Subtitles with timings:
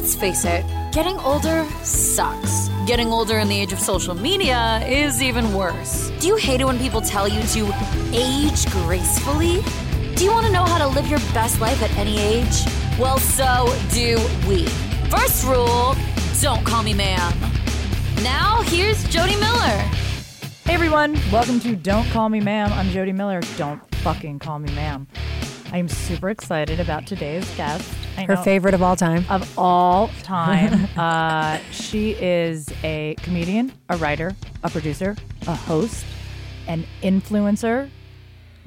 [0.00, 2.70] Let's face it, getting older sucks.
[2.86, 6.10] Getting older in the age of social media is even worse.
[6.20, 7.70] Do you hate it when people tell you to
[8.10, 9.60] age gracefully?
[10.14, 12.64] Do you want to know how to live your best life at any age?
[12.98, 14.16] Well, so do
[14.48, 14.64] we.
[15.10, 15.94] First rule
[16.40, 17.34] don't call me ma'am.
[18.22, 19.84] Now, here's Jodi Miller.
[20.64, 22.72] Hey everyone, welcome to Don't Call Me Ma'am.
[22.72, 23.42] I'm Jodi Miller.
[23.58, 25.08] Don't fucking call me ma'am.
[25.72, 27.86] I am super excited about today's guest.
[28.20, 29.24] I Her know- favorite of all time.
[29.30, 30.88] of all time.
[30.98, 35.16] uh, she is a comedian, a writer, a producer,
[35.46, 36.04] a host,
[36.68, 37.88] an influencer,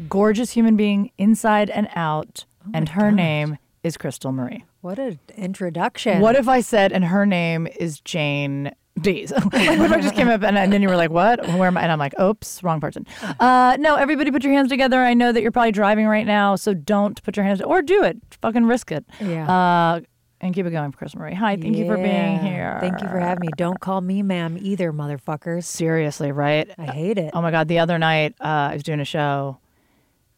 [0.09, 4.63] gorgeous human being inside and out, and her name is Crystal Marie.
[4.81, 6.19] What an introduction.
[6.19, 9.31] What if I said, and her name is Jane Dees?
[9.31, 11.45] like, what if I just came up and, and then you were like, what?
[11.47, 11.81] Where am I?
[11.81, 13.05] And I'm like, oops, wrong person.
[13.39, 15.01] Uh, no, everybody put your hands together.
[15.01, 18.03] I know that you're probably driving right now, so don't put your hands, or do
[18.03, 18.17] it.
[18.41, 19.05] Fucking risk it.
[19.19, 19.49] Yeah.
[19.51, 20.01] Uh,
[20.43, 21.33] and keep it going, Chris Marie.
[21.33, 22.77] Hi, thank you for being here.
[22.81, 23.49] Thank you for having me.
[23.55, 25.63] Don't call me ma'am either, motherfuckers.
[25.63, 26.69] Seriously, right?
[26.77, 27.31] I hate it.
[27.33, 27.69] Oh my God.
[27.69, 29.57] The other night, uh, I was doing a show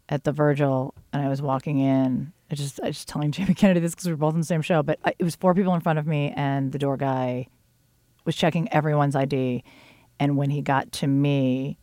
[0.07, 2.33] at the Virgil and I was walking in.
[2.51, 4.45] I just, I was just telling Jamie Kennedy this because we were both in the
[4.45, 6.97] same show, but I, it was four people in front of me and the door
[6.97, 7.47] guy
[8.25, 9.63] was checking everyone's ID.
[10.19, 11.77] And when he got to me,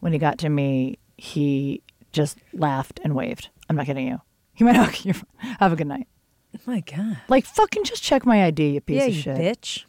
[0.00, 3.50] when he got to me, he just laughed and waved.
[3.68, 4.20] I'm not kidding you.
[4.54, 5.56] He went, okay, fine.
[5.60, 6.08] have a good night.
[6.56, 7.18] oh my God.
[7.28, 9.36] Like, fucking just check my ID, you piece yeah, of you shit.
[9.36, 9.84] bitch.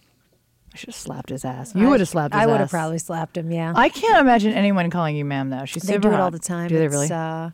[0.73, 1.73] I should have slapped his ass.
[1.73, 3.73] You would have slapped his I would have probably slapped him, yeah.
[3.75, 5.65] I can't imagine anyone calling you ma'am though.
[5.65, 6.67] She's they super do it all the time.
[6.67, 7.11] Do they It's, really?
[7.11, 7.49] Uh,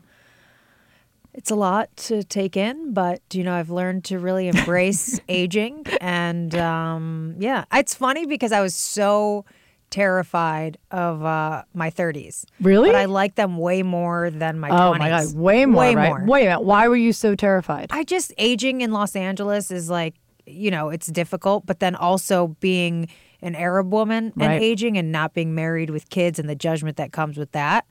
[1.36, 5.84] it's a lot to take in, but you know, I've learned to really embrace aging.
[6.00, 9.44] And um, yeah, it's funny because I was so
[9.90, 12.44] terrified of uh, my 30s.
[12.60, 12.88] Really?
[12.88, 14.98] But I like them way more than my oh 20s.
[14.98, 15.80] my god, way more.
[15.80, 16.08] Way right?
[16.08, 16.24] more.
[16.26, 16.64] Wait a minute.
[16.64, 17.88] Why were you so terrified?
[17.90, 20.14] I just aging in Los Angeles is like,
[20.46, 23.08] you know, it's difficult, but then also being
[23.42, 24.62] an Arab woman and Right.
[24.62, 27.84] aging and not being married with kids and the judgment that comes with that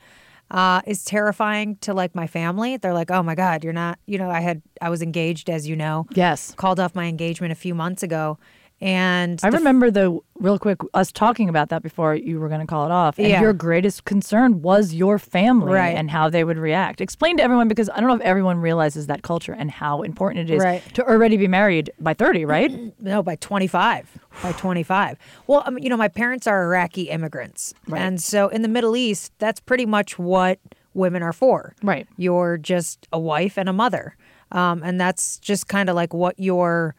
[0.55, 2.77] uh, is terrifying to like my family.
[2.77, 5.67] They're like, oh my God, you're not, you know, I had, I was engaged, as
[5.67, 6.55] you know, yes.
[6.55, 8.39] called off my engagement a few months ago.
[8.81, 12.67] And I remember the real quick us talking about that before you were going to
[12.67, 13.17] call it off.
[13.17, 13.41] And Yeah.
[13.41, 15.95] your greatest concern was your family Right.
[15.95, 16.99] and how they would react.
[16.99, 20.49] Explain to everyone because I don't know if everyone realizes that culture and how important
[20.49, 20.81] it is Right.
[20.93, 22.71] to already be married by 30, right?
[22.99, 24.17] No, by 25.
[24.43, 25.17] By 25.
[25.47, 27.73] Well, um, you know, my parents are Iraqi immigrants.
[27.87, 28.01] Right.
[28.01, 30.59] And so in the Middle East, that's pretty much what
[30.93, 31.73] women are for.
[31.83, 32.07] Right.
[32.17, 34.15] You're just a wife and a mother.
[34.51, 36.93] Um, and that's just kind of like what you're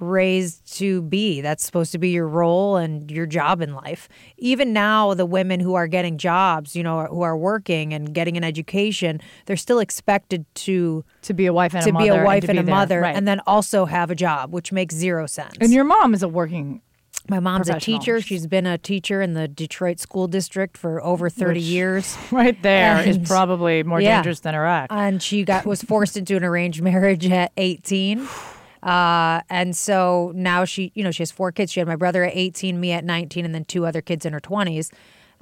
[0.00, 1.40] raised to be.
[1.40, 4.08] That's supposed to be your role and your job in life.
[4.38, 8.36] Even now, the women who are getting jobs, you know, who are working and getting
[8.36, 12.22] an education, they're still expected to To be a wife and to a be mother
[12.22, 12.74] a wife to and, a there.
[12.74, 13.14] mother, Right.
[13.16, 15.54] and then also have a job, which makes zero sense.
[15.60, 16.80] and your mom is a working
[17.28, 18.20] My mom's a teacher.
[18.20, 22.16] She's been a teacher in the Detroit school district for over 30 Which- years.
[22.32, 24.16] right there is And- probably more Yeah.
[24.16, 24.86] dangerous than Iraq.
[24.90, 28.26] And she got was forced into an arranged marriage at 18.
[28.82, 31.72] Uh, and so now she, you know, she has four kids.
[31.72, 34.32] She had my brother at 18, me at 19, and then two other kids in
[34.32, 34.90] her 20s.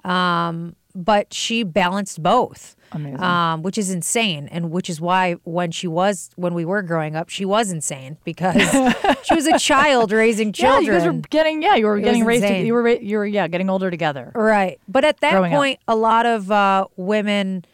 [0.04, 2.74] Um, but she balanced both.
[2.90, 7.16] Um, which is insane, and which is why when she was when we were growing
[7.16, 8.62] up, she was insane because
[9.24, 10.84] she was a child raising children.
[10.84, 12.46] yeah, you guys were getting yeah, you were getting raised.
[12.46, 14.32] To, you were you were yeah, getting older together.
[14.34, 14.80] Right.
[14.88, 15.58] But at that Growing up.
[15.58, 17.66] point, a lot of uh, women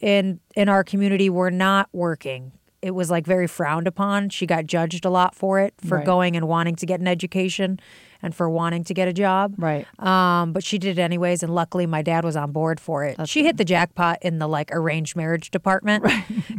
[0.00, 2.52] in in our community were not working.
[2.80, 4.28] It was like very frowned upon.
[4.30, 6.06] She got judged a lot for it, for Right.
[6.06, 7.80] going and wanting to get an education
[8.22, 9.54] and for wanting to get a job.
[9.58, 9.86] Right.
[10.04, 13.28] Um, but she did it anyways, and luckily my dad was on board for it.
[13.28, 16.04] she hit the jackpot in the like arranged marriage department.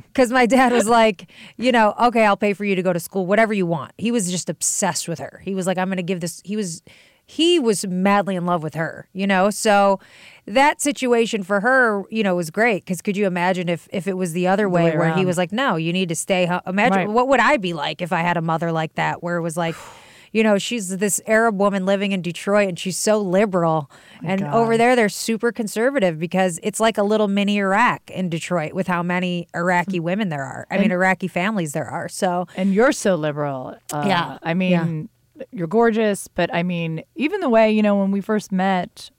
[0.07, 2.99] Because my dad was like, you know, okay, I'll pay for you to go to
[2.99, 3.91] school, whatever you want.
[3.97, 5.41] He was just obsessed with her.
[5.43, 6.81] He was like, I'm gonna give this he was
[7.25, 9.51] he was madly in love with her, you know?
[9.51, 9.99] So
[10.49, 12.85] that situation for her, you know, was great.
[12.85, 15.37] Cause could you imagine if if it was the other way, way where he was
[15.37, 16.61] like, No, you need to stay home.
[16.67, 17.09] Imagine Right.
[17.09, 19.55] what would I be like if I had a mother like that, where it was
[19.57, 19.75] like
[20.31, 23.89] you know, she's this Arab woman living in Detroit and she's so liberal.
[24.23, 24.53] and God.
[24.53, 28.85] over there, they're super conservative because it's like a little mini Iraq in Detroit with
[28.87, 29.47] how many.
[29.55, 30.67] Iraqi women there are.
[30.69, 32.07] I mean, Iraqi families there are.
[32.07, 33.75] So, and you're so liberal.
[33.91, 35.09] Uh, Yeah, I mean,
[35.51, 39.09] you're gorgeous, but I mean, even the way you know when we first met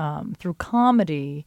[0.00, 1.44] um, through comedy,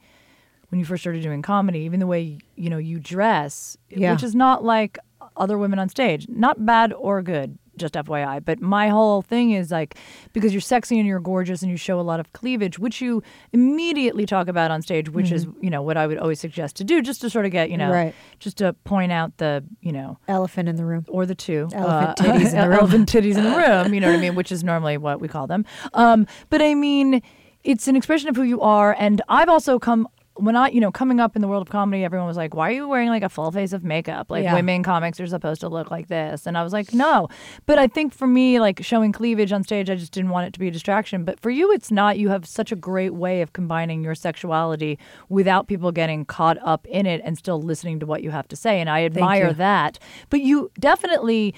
[0.69, 4.11] when you first started doing comedy, even the way you know you dress, Yeah.
[4.13, 4.97] which is not like
[5.37, 8.43] other women on stage, not bad or good, just FYI.
[8.43, 9.95] But my whole thing is like
[10.33, 13.23] because you're sexy and you're gorgeous and you show a lot of cleavage, which you
[13.51, 16.83] immediately talk about on stage, which is you know what I would always suggest to
[16.83, 18.13] do, just to sort of get you know, Right.
[18.39, 21.05] just to point out the you know Elephant in the room.
[21.07, 22.79] or the two Elephant uh, titties in the room.
[22.79, 23.93] elephant titties in the room.
[23.93, 24.35] You know what I mean?
[24.39, 25.65] Which is normally what we call them.
[25.93, 27.21] Um, but I mean,
[27.63, 28.95] it's an expression of who you are.
[28.97, 30.07] And I've also come
[30.37, 32.69] when I, you know, coming up in the world of comedy, everyone was like, "Why
[32.69, 34.31] are you wearing like a full face of makeup?
[34.31, 34.55] Like Yeah.
[34.55, 37.27] women comics are supposed to look like this." And I was like, "No."
[37.67, 40.53] But I think for me, like showing cleavage on stage, I just didn't want it
[40.53, 41.23] to be a distraction.
[41.23, 42.17] But for you, it's not.
[42.17, 44.97] You have such a great way of combining your sexuality
[45.29, 48.55] without people getting caught up in it and still listening to what you have to
[48.55, 48.81] say.
[48.81, 49.99] And I admire that.
[50.31, 51.53] But you definitely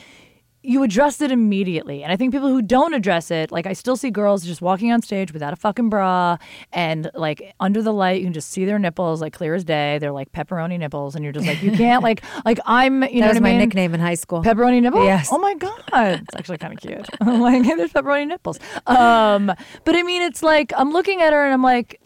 [0.67, 2.03] you addressed it immediately.
[2.03, 4.91] And I think people who don't address it, like I still see girls just walking
[4.91, 6.37] on stage without a fucking bra
[6.73, 9.97] and like under the light, you can just see their nipples like clear as day.
[9.99, 11.15] They're like pepperoni nipples.
[11.15, 13.49] And you're just like, you can't like, like I'm, you know That was what my
[13.51, 13.59] mean?
[13.59, 14.43] nickname in high school.
[14.43, 15.03] Pepperoni nipple?
[15.05, 15.29] Yes.
[15.31, 15.81] Oh my God.
[15.93, 17.07] It's actually kind of cute.
[17.21, 18.59] I'm like, there's pepperoni nipples.
[18.87, 19.47] Um,
[19.83, 21.99] but I mean, it's like, I'm looking at her and I'm like,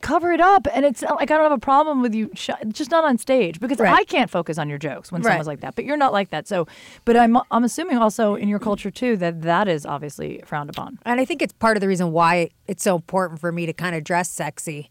[0.00, 0.66] cover it up.
[0.72, 3.16] And it's not like I don't have a problem with you, sh- just not on
[3.18, 3.92] stage because Right.
[3.92, 5.30] I can't focus on your jokes when Right.
[5.32, 5.74] someone's like that.
[5.76, 6.48] But you're not like that.
[6.48, 6.66] So,
[7.04, 10.98] but I'm, I'm assuming also in your culture too that that is obviously frowned upon.
[11.04, 13.72] And I think it's part of the reason why it's so important for me to
[13.72, 14.90] kind of dress sexy.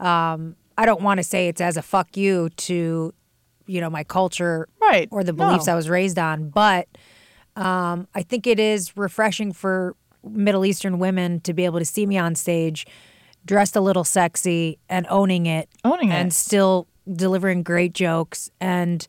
[0.00, 3.12] Um, I don't want to say it's as a fuck you to,
[3.66, 5.08] you know, my culture Right.
[5.10, 5.72] or the beliefs No.
[5.74, 6.88] I was raised on, but
[7.56, 12.06] um, I think it is refreshing for Middle Eastern women to be able to see
[12.06, 12.86] me on stage,
[13.44, 16.14] dressed a little sexy and owning it, Owning it.
[16.14, 19.06] and still delivering great jokes and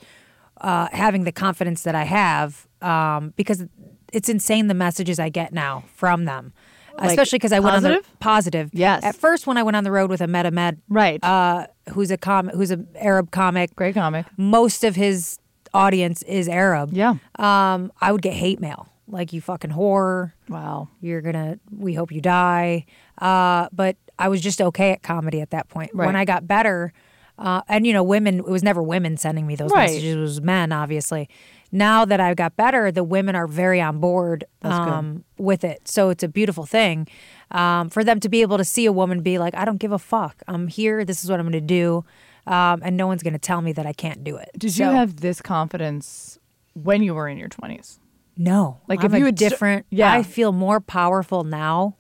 [0.62, 3.66] uh, having the confidence that I have um, because
[4.12, 6.54] it's insane the messages I get now from them.
[7.00, 8.70] Especially because I went on the positive.
[8.72, 9.04] Yes.
[9.04, 11.24] At first, when I went on the road with Ahmed Ahmed, Right.
[11.24, 14.28] uh, who's a com- who's an Arab comic, Great comic.
[14.38, 15.40] most of his
[15.74, 16.92] audience is Arab.
[16.94, 17.16] Yeah.
[17.40, 20.34] Um, I would get hate mail like you fucking whore.
[20.48, 20.88] Wow.
[21.02, 21.58] You're gonna.
[21.76, 22.86] We hope you die.
[23.18, 25.94] Uh, but I was just okay at comedy at that point.
[25.96, 26.94] When I got better,
[27.38, 28.40] uh, and you know, women.
[28.40, 29.90] It was never women sending me those Right.
[29.90, 30.16] messages.
[30.16, 31.30] It was men, obviously.
[31.72, 35.88] Now that I've got better, the women are very on board um, with it.
[35.88, 37.08] So it's a beautiful thing
[37.50, 39.92] um, for them to be able to see a woman be like, "I don't give
[39.92, 40.44] a fuck.
[40.48, 41.04] I'm here.
[41.04, 42.06] This is what I'm going to do."
[42.46, 44.50] Um, and no one's going to tell me that I can't do it.
[44.58, 46.38] Did you have this confidence
[46.74, 48.00] when you were in your 20s?
[48.38, 48.82] No.
[48.88, 50.12] Like, I'm if you a had st- different Yeah.
[50.12, 51.96] I feel more powerful now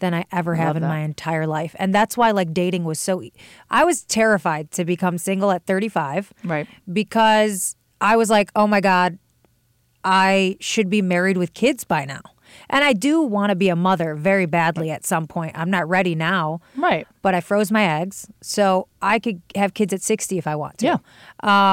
[0.00, 0.88] than I ever have Love in that.
[0.88, 1.74] my entire life.
[1.78, 3.32] And that's why like dating was so e-
[3.70, 6.66] I was terrified to become single at 35 Right.
[6.92, 9.18] because I was like, "Oh my god,
[10.04, 12.22] I should be married with kids by now."
[12.68, 15.52] And I do want to be a mother very badly at some point.
[15.56, 16.60] I'm not ready now.
[16.76, 17.06] Right.
[17.22, 20.78] But I froze my eggs, so I could have kids at 60 if I want
[20.78, 20.86] to.
[20.86, 20.98] Yeah.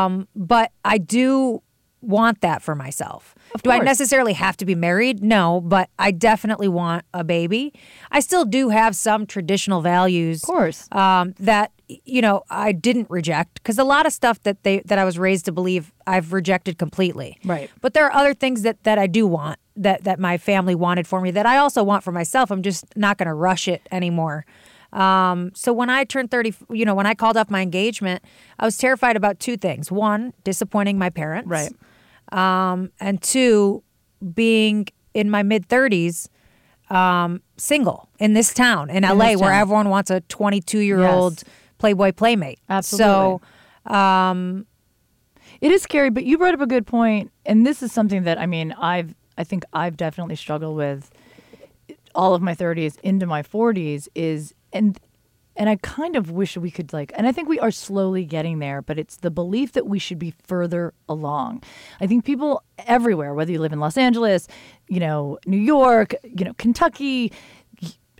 [0.05, 1.63] Um, but I do
[2.01, 3.33] want that for myself.
[3.63, 5.23] Do I necessarily have to be married?
[5.23, 7.73] No, but I definitely want a baby.
[8.11, 10.43] I still do have some traditional values.
[10.43, 10.87] Of course.
[10.91, 14.97] Um, that you know I didn't reject because a lot of stuff that they that
[14.97, 17.37] I was raised to believe I've rejected completely.
[17.45, 17.69] Right.
[17.81, 21.07] But there are other things that that I do want that that my family wanted
[21.07, 22.51] for me that I also want for myself.
[22.51, 24.45] I'm just not going to rush it anymore.
[24.93, 28.23] Um, so when I turned 30, you know, when I called off my engagement,
[28.57, 29.91] I was terrified about two things.
[29.91, 31.49] One, disappointing my parents.
[31.49, 31.71] Right.
[32.31, 33.83] Um, and two,
[34.33, 36.27] being in my mid 30s,
[36.89, 41.33] um, single in this town in, LA this where everyone wants a 22 year old
[41.33, 41.43] Yes.
[41.79, 42.59] Playboy playmate.
[42.69, 43.39] Absolutely.
[43.87, 44.65] So, um,
[45.61, 48.37] It is scary, but you brought up a good point, and this is something that
[48.39, 51.11] I mean, I've I think I've definitely struggled with
[52.15, 54.99] all of my 30s into my 40s is and
[55.57, 58.59] and I kind of wish we could like and I think we are slowly getting
[58.59, 61.63] there, but it's the belief that we should be further along.
[61.99, 64.47] I think people everywhere, whether you live in Los Angeles,
[64.87, 67.33] you know, New York, you know, Kentucky,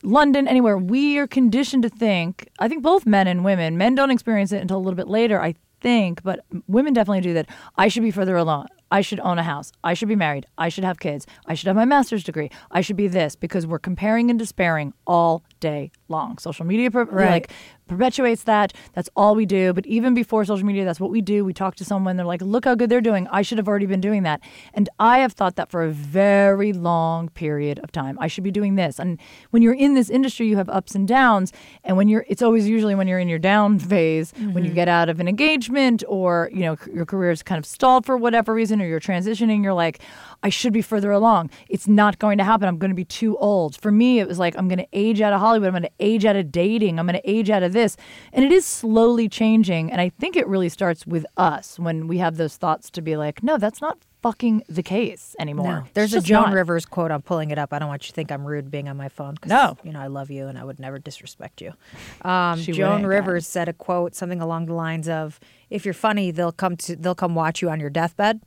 [0.04, 4.12] London, anywhere, we are conditioned to think, I think both men and women, men don't
[4.12, 7.50] experience it until a little bit later, I think, but women definitely do that.
[7.78, 8.68] I should be further along.
[8.90, 9.72] I should own a house.
[9.84, 10.46] I should be married.
[10.58, 11.26] I should have kids.
[11.46, 12.50] I should have my master's degree.
[12.72, 16.38] I should be this because we're comparing and despairing all day long.
[16.38, 17.30] Social media per- Right.
[17.30, 17.52] like
[17.88, 18.74] perpetuates that.
[18.94, 19.74] That's all we do.
[19.74, 21.46] But even before social media, that's what we do.
[21.46, 22.18] We talk to someone.
[22.18, 23.28] They're like, "Look how good they're doing.
[23.32, 24.42] I should have already been doing that."
[24.74, 28.18] And I have thought that for a very long period of time.
[28.20, 29.00] I should be doing this.
[29.00, 29.20] And
[29.52, 31.54] when you're in this industry, you have ups and downs.
[31.84, 34.76] And when you're, it's always usually when you're in your down phase, when you mm-hmm.
[34.76, 38.18] get out of an engagement or you know your career is kind of stalled for
[38.18, 39.64] whatever reason, or you're transitioning.
[39.64, 40.00] You're like,
[40.44, 41.50] I should be further along.
[41.70, 42.68] It's not going to happen.
[42.68, 43.80] I'm going to be too old.
[43.80, 45.68] For me, it was like I'm going to age out of Hollywood.
[45.68, 47.00] I'm going to age out of dating.
[47.00, 47.98] I'm going to age out of this.
[48.34, 49.92] And it is slowly changing.
[49.92, 53.18] And I think it really starts with us when we have those thoughts to be
[53.18, 55.68] like, no, that's not fucking the case anymore.
[55.68, 55.84] No.
[55.94, 56.54] There's a Joan not.
[56.54, 57.12] Rivers quote.
[57.12, 57.72] I'm pulling it up.
[57.72, 59.36] I don't want you to think I'm rude being on my phone.
[59.46, 59.78] No.
[59.84, 61.74] You know, I love you and I would never disrespect you.
[62.28, 65.40] Um, Joan Rivers said a quote, something along the lines of,
[65.70, 68.42] if you're funny, they'll come to, they'll come watch you on your deathbed.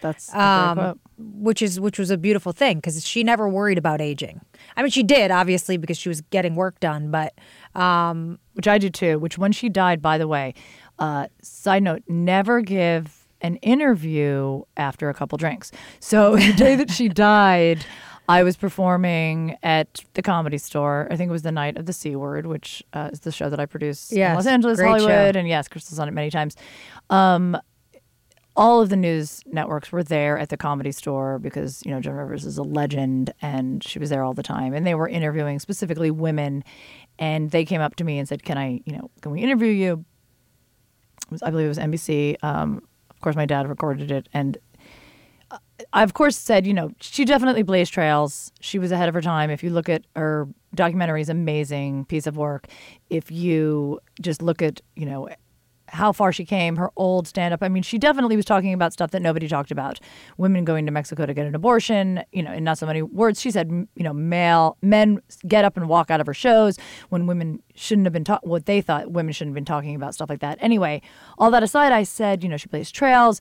[0.00, 4.40] That's Um, which is which was a beautiful thing because she never worried about aging.
[4.76, 7.34] I mean, she did obviously because she was getting work done, but
[8.54, 9.18] which I do too.
[9.18, 10.54] Which when she died, by the way,
[10.98, 15.72] uh, side note, never give an interview after a couple drinks.
[16.00, 17.84] So the day that she died,
[18.28, 21.06] I was performing at the Comedy Store.
[21.10, 23.48] I think it was the night of the C Word, which uh, is the show
[23.48, 25.38] that I produce in Los Angeles, Hollywood, show.
[25.38, 26.56] and yes, Crystal's on it many times.
[27.08, 27.56] Um,
[28.56, 32.14] all of the news networks were there at the comedy store because you know Joan
[32.14, 34.72] Rivers is a legend and she was there all the time.
[34.72, 36.64] And they were interviewing specifically women.
[37.18, 39.68] And they came up to me and said can I you know can we interview
[39.68, 40.04] you?
[41.30, 44.28] Was- I believe it was NBC um, of course my dad recorded it.
[44.32, 44.56] And
[45.50, 45.58] uh,
[45.92, 48.52] I of course said you know she definitely blazed trails.
[48.60, 49.50] She was ahead of her time.
[49.50, 52.68] If you look at her documentary is amazing piece of work.
[53.10, 55.28] If you just look at you know
[55.88, 57.62] how far she came, her old stand up.
[57.62, 60.00] I mean, she definitely was talking about stuff that nobody talked about.
[60.36, 63.40] Women going to Mexico to get an abortion, you know, in not so many words.
[63.40, 66.78] She said, you know, male men get up and walk out of her shows
[67.08, 70.14] when women shouldn't have been taught what they thought women shouldn't have been talking about
[70.14, 70.58] stuff like that.
[70.60, 71.02] Anyway,
[71.38, 73.40] all that aside, I said, you know, she plays trails.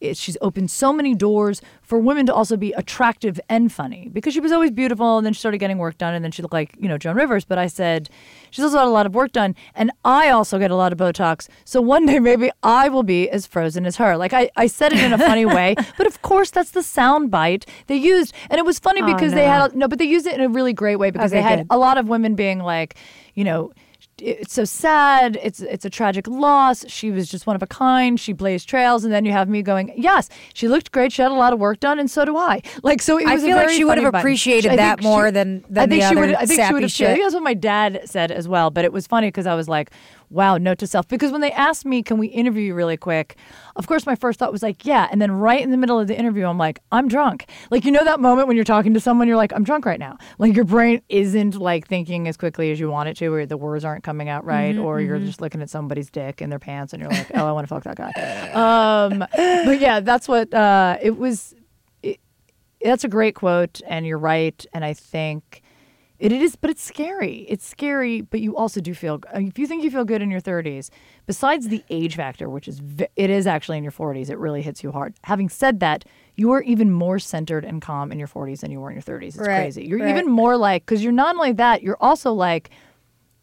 [0.00, 4.34] It, she's opened so many doors for women to also be attractive and funny because
[4.34, 6.52] she was always beautiful and then she started getting work done and then she looked
[6.52, 7.44] like, you know, Joan Rivers.
[7.44, 8.10] But I said,
[8.50, 10.98] she's also got a lot of work done and I also get a lot of
[10.98, 11.48] Botox.
[11.64, 14.16] So one day maybe I will be as frozen as her.
[14.16, 17.30] Like I, I said it in a funny way, but of course that's the sound
[17.30, 18.34] bite they used.
[18.50, 20.40] And it was funny Oh, because they had, a, no, but they used it in
[20.40, 21.66] a really great way because Okay, they had good.
[21.70, 22.96] a lot of women being like,
[23.34, 23.72] you know,
[24.18, 25.38] it's so sad.
[25.42, 26.84] It's it's a tragic loss.
[26.88, 28.18] She was just one of a kind.
[28.18, 31.12] She blazed trails, and then you have me going, yes, she looked great.
[31.12, 32.62] She had a lot of work done, and so do I.
[32.82, 34.20] Like so, it I was a feel like she would have button.
[34.20, 36.34] appreciated I that more than- than I think she would.
[36.34, 36.92] I think she would have.
[37.00, 38.70] I that's what my dad said as well.
[38.70, 39.90] But it was funny because I was like,
[40.34, 41.08] wow, note to self.
[41.08, 43.36] Because when they asked me, can we interview you really quick?
[43.76, 45.08] Of course, my first thought was like, yeah.
[45.10, 47.48] And then right in the middle of the interview, I'm like, I'm drunk.
[47.70, 49.98] Like you know that moment when you're talking to someone, you're like, I'm drunk right
[49.98, 50.18] now.
[50.38, 53.56] Like your brain isn't like thinking as quickly as you want it to, or the
[53.56, 56.92] words aren't coming out right, or you're just looking at somebody's dick in their pants,
[56.92, 58.10] and you're like, oh, I want to fuck that guy.
[58.52, 59.18] Um,
[59.64, 61.54] but yeah, that's what uh, it was.
[62.02, 62.20] It,
[62.82, 64.64] that's a great quote, and you're right.
[64.72, 65.62] And I think
[66.24, 67.44] it, it is, but it's scary.
[67.48, 69.20] It's scary, but you also do feel.
[69.34, 70.88] If you think you feel good in your 30s,
[71.26, 72.80] besides the age factor, which is
[73.16, 75.14] it is actually in your 40s, it really hits you hard.
[75.24, 76.04] Having said that,
[76.36, 79.02] you are even more centered and calm in your 40s than you were in your
[79.02, 79.28] 30s.
[79.28, 79.84] It's Right, crazy.
[79.84, 80.08] You're right.
[80.08, 82.70] even more like because you're not only that, you're also like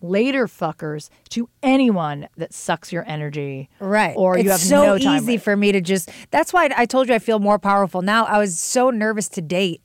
[0.03, 4.15] later fuckers to anyone that sucks your energy, Right.
[4.17, 4.95] Or you it's have so no time.
[4.97, 5.43] It's so easy with.
[5.43, 6.09] for me to just.
[6.31, 8.25] That's why I told you I feel more powerful now.
[8.25, 9.81] I was so nervous to date,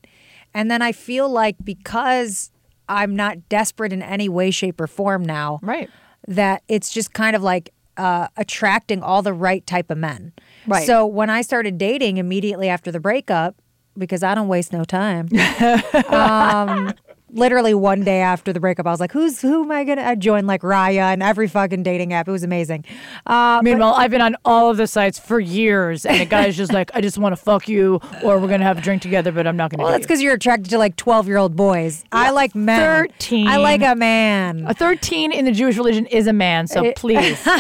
[0.55, 2.51] and then I feel like because
[2.89, 5.91] I'm not desperate in any way, shape, or form now, Right.
[6.29, 10.33] That it's just kind of like uh, attracting all the right type of men.
[10.67, 10.87] Right.
[10.87, 13.57] So when I started dating immediately after the breakup,
[13.97, 15.29] because I don't waste no time.
[16.09, 16.93] um,
[17.31, 20.47] literally one day after the breakup, I was like, "Who's who am I gonna?" join?"
[20.47, 22.29] like Raya and every fucking dating app.
[22.29, 22.85] It was amazing.
[23.27, 26.73] Uh, Meanwhile, I've been on all of the sites for years, and the guy's just
[26.73, 29.47] like, I just want to fuck you, or we're gonna have a drink together, but
[29.47, 29.83] I'm not gonna.
[29.83, 32.05] well, that's because you're attracted to like twelve year old boys.
[32.13, 32.79] I like men.
[33.09, 33.49] 13.
[33.49, 34.65] I like a man.
[34.67, 37.39] a 13 in the Jewish religion is a man, so please.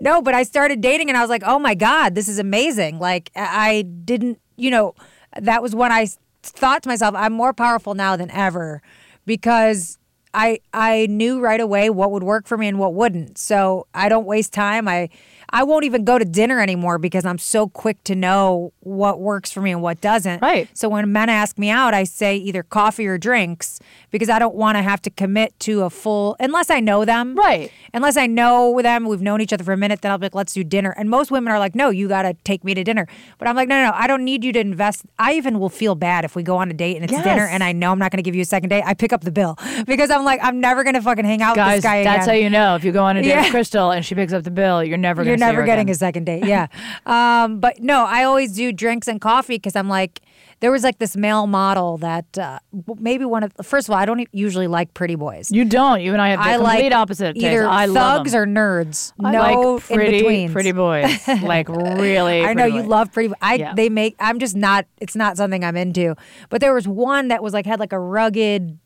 [0.00, 2.98] No, but I started dating and I was like, oh my God, this is amazing.
[2.98, 4.94] Like, I didn't, you know,
[5.40, 6.08] that was when I
[6.42, 8.82] thought to myself, I'm more powerful now than ever
[9.26, 9.98] because
[10.34, 13.38] I I knew right away what would work for me and what wouldn't.
[13.38, 14.88] So I don't waste time.
[14.88, 15.10] I
[15.50, 19.52] I won't even go to dinner anymore because I'm so quick to know what works
[19.52, 20.40] for me and what doesn't.
[20.40, 20.68] Right.
[20.72, 23.78] So when men ask me out, I say either coffee or drinks
[24.10, 27.34] because I don't want to have to commit to a full unless I know them.
[27.34, 27.70] Right.
[27.94, 30.34] Unless I know them, we've known each other for a minute, then I'll be like,
[30.34, 30.94] let's do dinner.
[30.96, 33.06] And most women are like, no, you got to take me to dinner.
[33.38, 35.04] But I'm like, no, no, no, I don't need you to invest.
[35.18, 37.24] I even will feel bad if we go on a date and it's Yes.
[37.24, 38.82] dinner and I know I'm not going to give you a second date.
[38.86, 41.50] I pick up the bill because I'm like, I'm never going to fucking hang out
[41.50, 42.14] with Guys, this guy again.
[42.14, 42.76] that's how you know.
[42.76, 43.42] If you go on a date Yeah.
[43.42, 45.92] with Crystal and she picks up the bill, you're never You're never getting again.
[45.92, 46.44] a second date.
[46.46, 46.68] Yeah.
[47.06, 50.20] um, but no, I always do drinks and coffee because I'm like,
[50.62, 52.60] there was like this male model that uh,
[52.98, 55.50] maybe one of, first of all, I don't usually like pretty boys.
[55.50, 56.00] You don't.
[56.00, 57.34] You and I have the I complete like opposite.
[57.34, 57.44] taste.
[57.44, 59.12] either I love thugs or nerds.
[59.22, 59.40] I no
[59.74, 61.28] like pretty, pretty boys.
[61.42, 62.44] Like really.
[62.44, 62.88] I know you boys.
[62.88, 63.34] love pretty.
[63.42, 63.74] I Yeah.
[63.74, 64.14] they make.
[64.20, 64.86] I'm just not.
[65.00, 66.14] It's not something I'm into.
[66.48, 68.78] But there was one that was like had like a rugged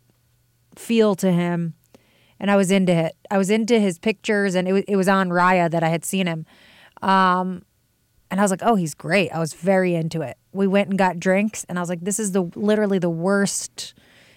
[0.76, 1.74] feel to him,
[2.40, 3.14] and I was into it.
[3.30, 6.06] I was into his pictures, and it was, it was on Raya that I had
[6.06, 6.46] seen him.
[7.02, 7.64] Um,
[8.30, 9.30] and I was like, oh, he's great.
[9.30, 10.36] I was very into it.
[10.56, 13.94] We went and got drinks, and I was like, this is the literally the worst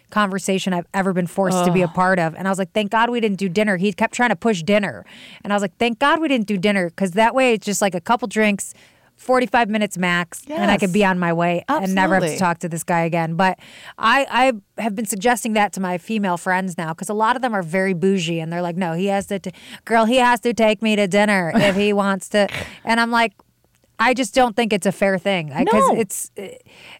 [0.09, 2.33] conversation I've ever been forced to be a part of.
[2.35, 3.77] And I was like, thank God we didn't do dinner.
[3.77, 5.05] He kept trying to push dinner.
[5.43, 7.81] And I was like, thank God we didn't do dinner because that way it's just
[7.81, 8.73] like a couple drinks.
[9.17, 12.59] 45 minutes max and I could be on my way and never have to talk
[12.59, 13.35] to this guy again.
[13.35, 13.59] But
[13.97, 17.41] I, I have been suggesting that to my female friends now because a lot of
[17.41, 19.51] them are very bougie and they're like, no, he has to, t-
[19.83, 22.47] girl, he has to take me to dinner if he wants to.
[22.85, 23.33] And I'm like,
[23.99, 25.95] I just don't think it's a fair thing because No.
[25.95, 26.31] it's.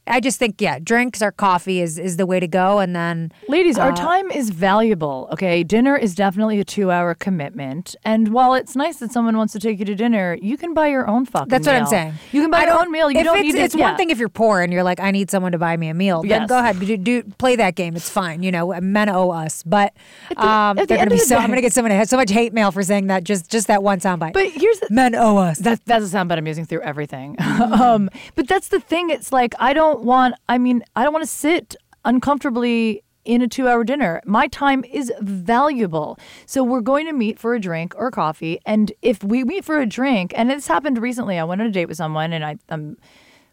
[0.06, 3.32] I just think yeah, drinks or coffee is is the way to go, and then
[3.48, 5.30] Ladies, Uh, our time is valuable.
[5.32, 9.60] Okay, dinner is definitely a two-hour commitment, and while it's nice that someone wants to
[9.60, 11.48] take you to dinner, you can buy your own fucking.
[11.50, 12.14] That's what I'm saying.
[12.32, 13.10] You can buy your own meal.
[13.10, 13.62] You don't it's, need to.
[13.62, 13.90] It's yeah.
[13.90, 15.94] one thing if you're poor and you're like, I need someone to buy me a
[15.94, 16.22] meal.
[16.24, 17.96] Then go ahead, do, do play that game.
[17.96, 18.44] It's fine.
[18.44, 19.94] You know, men owe us, but
[20.36, 21.38] um, at the they're end gonna be of the so.
[21.38, 23.24] I'm gonna get someone so much hate mail for saying that.
[23.24, 24.34] Just just that one soundbite.
[24.34, 25.60] But here's the, men owe us.
[25.60, 26.38] that that doesn't sound bad.
[26.38, 27.38] I'm using through everything.
[27.80, 29.10] um, but that's the thing.
[29.10, 30.36] It's like I don't want.
[30.50, 34.22] I mean, I don't want to sit uncomfortably in a two-hour dinner.
[34.26, 38.60] My time is valuable, so we're going to meet for a drink or coffee.
[38.66, 41.72] And if we meet for a drink, and this happened recently, I went on a
[41.72, 42.58] date with someone, and I.
[42.70, 42.98] Um,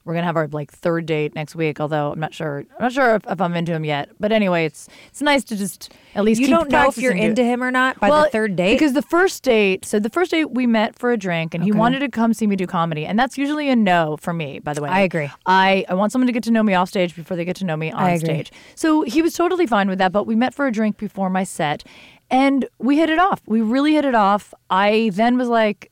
[0.07, 1.81] we're gonna have our like third date next week.
[1.81, 4.11] Although I'm not sure, I'm not sure if, if I'm into him yet.
[4.21, 7.43] But anyway, it's it's nice to just at least you don't know if you're into
[7.45, 8.75] him or not by the third date.
[8.75, 11.73] because the first date, so the first date we met for a drink and he
[11.73, 13.05] wanted to come see me do comedy.
[13.05, 14.89] And that's usually a no for me, by the way.
[14.89, 15.31] I agree.
[15.45, 17.65] I, I want someone to get to know me off stage before they get to
[17.65, 18.53] know me on stage.
[18.77, 21.43] So he was totally fine with that, but we met for a drink before my
[21.45, 21.85] set
[22.31, 23.43] and we hit it off.
[23.47, 24.53] We really hit it off.
[24.71, 25.91] I then was like,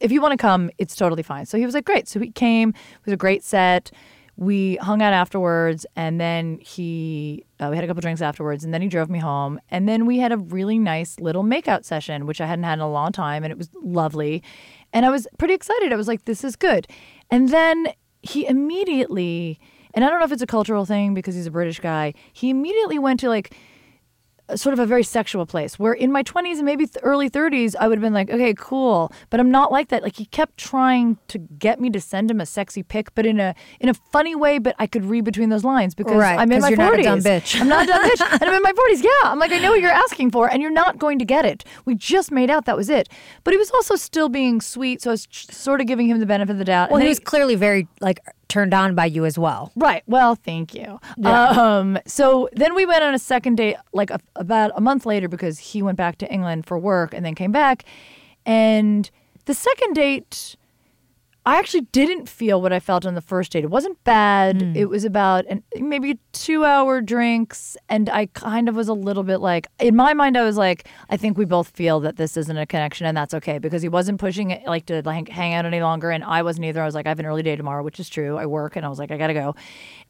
[0.00, 1.46] if you want to come, it's totally fine.
[1.46, 2.08] So he was like, great.
[2.08, 2.70] So he came.
[2.70, 3.90] It was a great set.
[4.38, 8.74] We hung out afterwards, and then he uh, we had a couple drinks afterwards, and
[8.74, 12.26] then he drove me home, and then we had a really nice little makeout session,
[12.26, 14.42] which I hadn't had in a long time, and it was lovely,
[14.92, 15.90] and I was pretty excited.
[15.90, 16.86] I was like, this is good,
[17.30, 17.86] and then
[18.20, 19.58] he immediately,
[19.94, 22.50] and I don't know if it's a cultural thing because he's a British guy, he
[22.50, 23.56] immediately went to like
[24.54, 27.74] sort of a very sexual place where in my 20s and maybe th- early 30s
[27.80, 29.12] I would have been like okay cool.
[29.30, 30.02] But I'm not like that.
[30.02, 33.40] Like he kept trying to get me to send him a sexy pic but in
[33.40, 36.52] a in a funny way but I could read between those lines because Right, I'm
[36.52, 37.60] in my you're 40s not a dumb bitch.
[37.60, 38.20] I'm not a dumb bitch.
[38.40, 39.10] And I'm in my 40s yeah.
[39.24, 41.64] I'm like I know what you're asking for and you're not going to get it.
[41.84, 42.66] We just made out.
[42.66, 43.08] That was it.
[43.42, 46.20] But he was also still being sweet so I was ch- sort of giving him
[46.20, 46.90] the benefit of the doubt.
[46.90, 49.72] Well, And he was clearly very like turned on by you as well.
[49.76, 50.02] Right.
[50.06, 51.00] Well, thank you.
[51.24, 55.28] Um, so then we went on a second date, like a, about a month later,
[55.28, 57.84] because he went back to England for work and then came back.
[58.44, 59.10] And
[59.46, 60.56] the second date,
[61.46, 63.62] I actually didn't feel what I felt on the first date.
[63.62, 64.60] It wasn't bad.
[64.60, 64.74] Hmm.
[64.74, 67.76] It was about an, maybe two hour drinks.
[67.88, 70.88] And I kind of was a little bit like, in my mind, I was like,
[71.08, 73.88] I think we both feel that this isn't a connection and that's okay because he
[73.88, 76.10] wasn't pushing it like to like hang out any longer.
[76.10, 76.82] And I wasn't either.
[76.82, 78.36] I was like, I have an early day tomorrow, which is true.
[78.36, 79.54] I work and I was like, I got to go.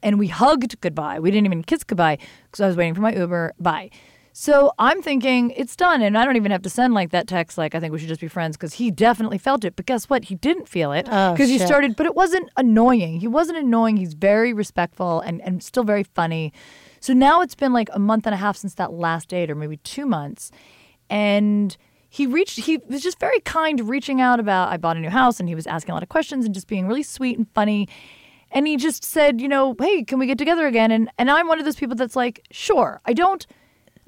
[0.02, 1.20] And we hugged goodbye.
[1.20, 3.52] We didn't even kiss goodbye because I was waiting for my Uber.
[3.60, 3.90] Bye.
[4.38, 7.56] So I'm thinking it's done, and I don't even have to send like that text.
[7.56, 9.76] Like I think we should just be friends because he definitely felt it.
[9.76, 10.24] But guess what?
[10.24, 11.96] He didn't feel it Oh, because he started.
[11.96, 13.20] But it wasn't annoying.
[13.20, 13.96] He wasn't annoying.
[13.96, 16.52] He's very respectful and and still very funny.
[17.00, 19.54] So now it's been like a month and a half since that last date, or
[19.54, 20.50] maybe two months,
[21.08, 21.74] and
[22.10, 22.58] he reached.
[22.58, 25.54] He was just very kind, reaching out about I bought a new house, and he
[25.54, 27.88] was asking a lot of questions and just being really sweet and funny.
[28.50, 30.90] And he just said, you know, hey, can we get together again?
[30.90, 33.00] And and I'm one of those people that's like, sure.
[33.06, 33.46] I don't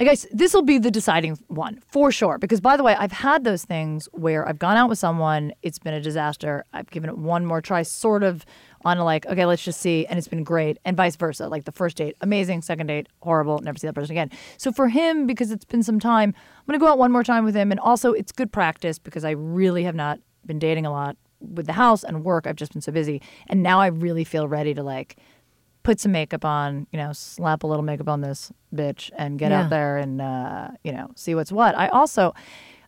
[0.06, 2.38] I, this will be the deciding one for sure.
[2.38, 5.80] Because by the way, I've had those things where I've gone out with someone, it's
[5.80, 6.64] been a disaster.
[6.72, 8.46] I've given it one more try, sort of
[8.84, 11.48] on a like, okay, let's just see, and it's been great, and vice versa.
[11.48, 12.62] Like the first date, amazing.
[12.62, 13.58] Second date, horrible.
[13.58, 14.30] Never see that person again.
[14.56, 17.44] So for him, because it's been some time, I'm gonna go out one more time
[17.44, 20.92] with him, and also it's good practice because I really have not been dating a
[20.92, 22.46] lot with the house and work.
[22.46, 25.16] I've just been so busy, and now I really feel ready to like
[25.88, 29.50] put some makeup on, you know, slap a little makeup on this bitch and get
[29.52, 29.62] Yeah.
[29.62, 31.74] out there and uh, you know, see what's what.
[31.78, 32.34] I also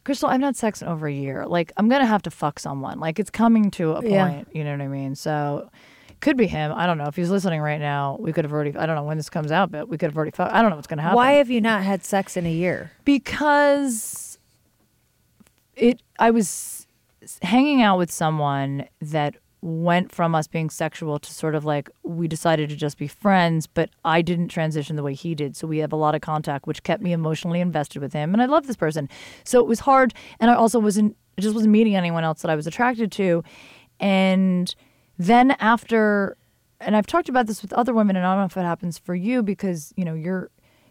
[0.04, 1.46] Crystal, I've not had sex in over a year.
[1.46, 3.00] Like I'm gonna have to fuck someone.
[3.00, 4.12] Like it's coming to a point.
[4.12, 4.42] Yeah.
[4.52, 5.14] You know what I mean?
[5.14, 5.70] So
[6.20, 6.72] could be him.
[6.74, 7.06] I don't know.
[7.06, 9.50] If he's listening right now, we could have already I don't know when this comes
[9.50, 10.52] out, but we could have already fucked.
[10.52, 11.16] I don't know what's gonna happen.
[11.16, 12.90] Why have you not had sex in a year?
[13.06, 14.38] because
[15.74, 16.86] it I was
[17.40, 22.26] hanging out with someone that went from us being sexual to sort of like we
[22.26, 25.56] decided to just be friends but I didn't transition the way he did.
[25.56, 28.32] So we have a lot of contact which kept me emotionally invested with him.
[28.32, 29.08] And I love this person.
[29.44, 32.50] So it was hard and I also wasn't I just wasn't meeting anyone else that
[32.50, 33.42] I was attracted to.
[33.98, 34.74] And
[35.18, 36.36] then after
[36.80, 38.98] and I've talked about this with other women and I don't know if it happens
[38.98, 40.50] for you because you know you're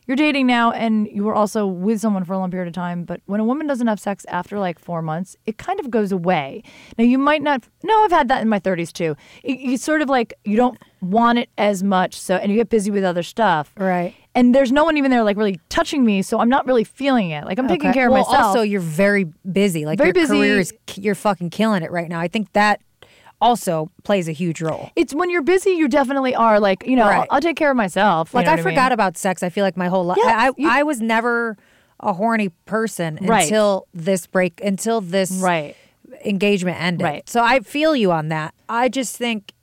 [0.09, 3.03] you're dating now and you were also with someone for a long period of time,
[3.03, 6.11] but when a woman doesn't have sex after like four months, it kind of goes
[6.11, 6.63] away.
[6.97, 7.63] Now you might not.
[7.83, 9.15] No, I've had that in my 30s too.
[9.43, 12.69] It, you sort of like you don't want it as much, so and you get
[12.69, 13.71] busy with other stuff.
[13.77, 14.15] Right.
[14.33, 17.29] And there's no one even there like really touching me, so I'm not really feeling
[17.29, 17.45] it.
[17.45, 17.99] Like I'm taking Okay.
[17.99, 18.45] care of well, myself.
[18.47, 19.85] Also, you're very busy.
[19.85, 20.37] Like Very your busy.
[20.39, 22.19] career is you're fucking killing it right now.
[22.19, 22.81] I think that
[23.41, 24.89] also plays a huge role.
[24.95, 27.19] it's when you're busy, you definitely are like, you know, Right.
[27.21, 28.31] I'll, I'll take care of myself.
[28.33, 28.93] you Like know I forgot mean?
[28.93, 29.43] about sex.
[29.43, 30.17] I feel like my whole life.
[30.21, 31.57] Yeah, I, I you- I was never
[32.01, 33.43] a horny person Right.
[33.43, 35.75] until this break, until this Right.
[36.25, 37.03] engagement ended.
[37.05, 37.29] Right.
[37.29, 38.53] So I feel you on that.
[38.67, 39.53] I just think,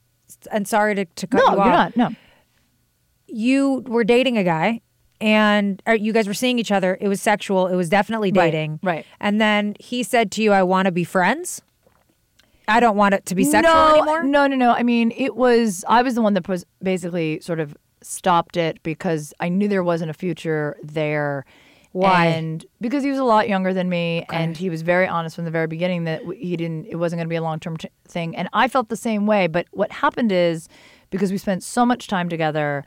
[0.52, 1.56] and sorry to, to cut No, you off.
[1.58, 1.96] No, you're not.
[1.96, 2.10] No.
[3.28, 4.80] You were dating a guy.
[5.18, 6.98] And uh, you guys were seeing each other.
[7.00, 7.68] It was sexual.
[7.68, 8.80] It was definitely Right, dating.
[8.82, 9.06] right.
[9.18, 11.62] And then he said to you, "I want to be friends.
[12.68, 14.70] I don't want it to be sexual no, anymore." No, no, no.
[14.72, 18.82] I mean, it was I was the one that was basically sort of stopped it
[18.82, 21.44] because I knew there wasn't a future there.
[21.92, 22.26] Why?
[22.26, 25.46] And because he was a lot younger than me, and he was very honest from
[25.46, 26.86] the very beginning that he didn't.
[26.86, 29.26] It wasn't going to be a long term t- thing, and I felt the same
[29.26, 29.46] way.
[29.46, 30.68] But what happened is
[31.10, 32.84] because we spent so much time together.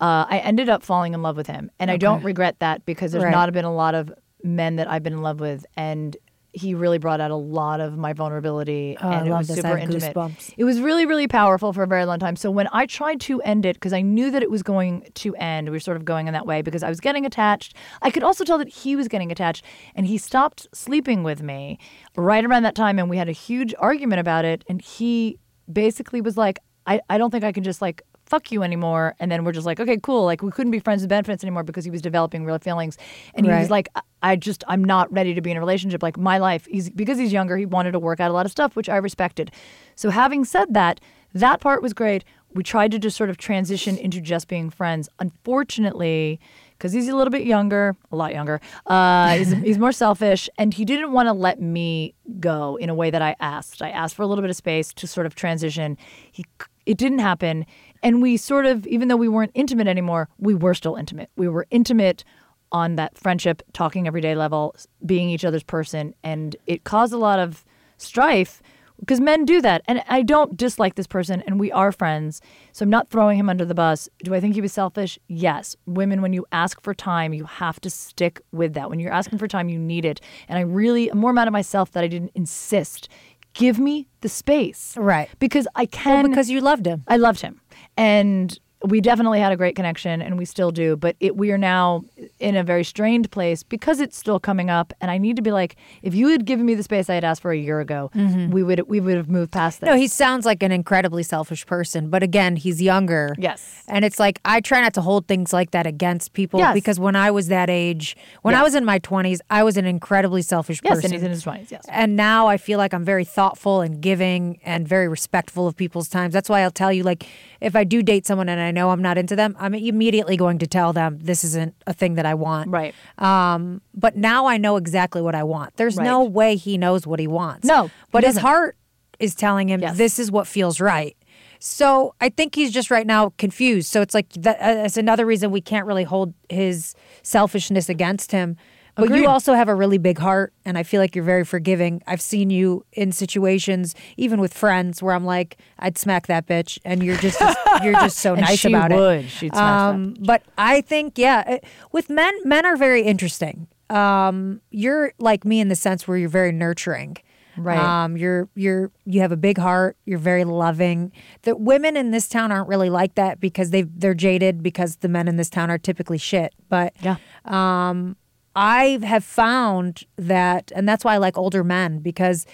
[0.00, 3.12] Uh, I ended up falling in love with him, and I don't regret that because
[3.12, 3.30] there's Right.
[3.30, 4.10] not been a lot of
[4.42, 6.16] men that I've been in love with, and
[6.52, 9.48] he really brought out a lot of my vulnerability, Oh, I and it love was
[9.48, 9.58] this.
[9.58, 10.14] I super intimate.
[10.14, 10.54] goosebumps.
[10.56, 12.36] It was really, really powerful for a very long time.
[12.36, 15.34] So when I tried to end it, because I knew that it was going to
[15.36, 17.76] end, we were sort of going in that way because I was getting attached.
[18.02, 21.78] I could also tell that he was getting attached, and he stopped sleeping with me
[22.16, 24.64] right around that time, and we had a huge argument about it.
[24.68, 25.38] And he
[25.72, 29.14] basically was like, I, I don't think I can just like fuck you anymore.
[29.20, 30.24] And then we're just like, okay, cool.
[30.24, 32.96] Like we couldn't be friends with benefits anymore because he was developing real feelings.
[33.34, 36.02] And he was like, I- I just, I'm not ready to be in a relationship.
[36.02, 38.52] Like my life, he's because he's younger, he wanted to work out a lot of
[38.52, 39.50] stuff, which I respected.
[39.94, 41.00] So having said that,
[41.32, 42.22] that part was great.
[42.52, 45.08] We tried to just sort of transition into just being friends.
[45.20, 46.38] Unfortunately,
[46.76, 50.74] because he's a little bit younger, a lot younger, uh, he's, he's more selfish, and
[50.74, 53.82] he didn't want to let me go in a way that I asked.
[53.82, 55.96] I asked for a little bit of space to sort of transition.
[56.30, 56.44] He,
[56.86, 57.66] it didn't happen,
[58.02, 61.30] and we sort of, even though we weren't intimate anymore, we were still intimate.
[61.36, 62.24] We were intimate
[62.72, 67.38] on that friendship, talking everyday level, being each other's person, and it caused a lot
[67.38, 67.64] of
[67.98, 68.62] strife
[69.00, 69.82] because men do that.
[69.88, 72.40] And I don't dislike this person, and we are friends.
[72.72, 74.08] So I'm not throwing him under the bus.
[74.22, 75.18] Do I think he was selfish?
[75.26, 75.74] Yes.
[75.86, 78.90] Women, when you ask for time, you have to stick with that.
[78.90, 80.20] When you're asking for time, you need it.
[80.48, 83.08] And I really am more mad at myself that I didn't insist.
[83.54, 84.94] Give me the space.
[84.96, 85.28] Right.
[85.40, 86.22] Because I can.
[86.22, 87.02] Well, because you loved him.
[87.08, 87.60] I loved him,
[88.00, 90.96] and we definitely had a great connection, and we still do.
[90.96, 92.04] But it, we are now
[92.38, 95.52] in a very strained place because it's still coming up, and I need to be
[95.52, 98.10] like, if you had given me the space I had asked for a year ago,
[98.14, 99.88] we would we would have moved past this.
[99.88, 99.96] Mm-hmm.
[99.96, 103.34] No, he sounds like an incredibly selfish person, but again, he's younger.
[103.38, 103.84] Yes.
[103.88, 106.74] And it's like I try not to hold things like that against people Yes.
[106.74, 109.84] because when I was that age, when I was in my 20s, I was an
[109.84, 111.06] incredibly selfish yes, person.
[111.06, 111.70] and he's in his twenties.
[111.70, 111.84] Yes.
[111.88, 116.08] And now I feel like I'm very thoughtful and giving and very respectful of people's
[116.08, 116.32] times.
[116.32, 117.26] That's why I'll tell you, like,
[117.60, 120.58] if I do date someone and I know I'm not into them, I'm immediately going
[120.58, 122.70] to tell them this isn't a thing that I want.
[122.70, 122.94] Right.
[123.18, 125.76] Um, but now I know exactly what I want.
[125.76, 127.66] There's no way he knows what he wants.
[127.66, 128.76] No, But his heart
[129.18, 129.96] is telling him Yes.
[129.98, 131.16] this is what feels right.
[131.58, 133.88] So I think he's just right now confused.
[133.88, 138.32] So it's like that, uh, that's another reason we can't really hold his selfishness against
[138.32, 138.56] him.
[139.00, 142.02] But you also have a really big heart, and I feel like you're very forgiving.
[142.06, 146.78] I've seen you in situations, even with friends, where I'm like, I'd smack that bitch,
[146.84, 147.40] and you're just
[147.82, 149.24] you're just so nice she about would.
[149.24, 149.28] it.
[149.28, 151.58] She'd smash that um, But I think, yeah, uh,
[151.92, 153.66] with men, men are very interesting.
[153.88, 157.16] Um, you're like me in the sense where you're very nurturing.
[157.56, 158.04] Right.
[158.04, 159.96] Um, you're you're you have a big heart.
[160.06, 161.10] You're very loving.
[161.42, 165.08] The women in this town aren't really like that because they they're jaded because the
[165.08, 166.54] men in this town are typically shit.
[166.68, 167.16] But Yeah.
[167.44, 168.16] um,
[168.56, 172.46] I have found that, and that's why I like older men because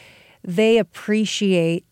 [0.42, 1.84] they appreciate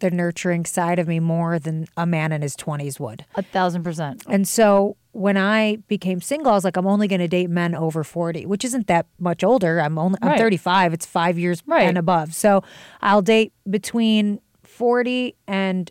[0.00, 3.24] the nurturing side of me more than a man in his twenties would.
[3.36, 4.22] A thousand percent.
[4.28, 7.74] And so when I became single, I was like, I'm only going to date men
[7.74, 9.80] over 40, which isn't that much older.
[9.80, 10.38] I'm only I'm Right.
[10.38, 10.92] 35.
[10.92, 11.84] It's five years Right.
[11.88, 12.34] and above.
[12.34, 12.62] So
[13.00, 15.90] I'll date between 40 and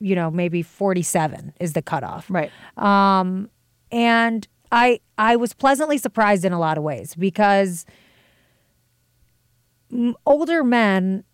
[0.00, 2.28] you know maybe 47 is the cutoff.
[2.28, 2.50] Right.
[2.76, 3.48] Um,
[3.92, 7.84] and I I was pleasantly surprised in a lot of ways because
[10.26, 11.24] older men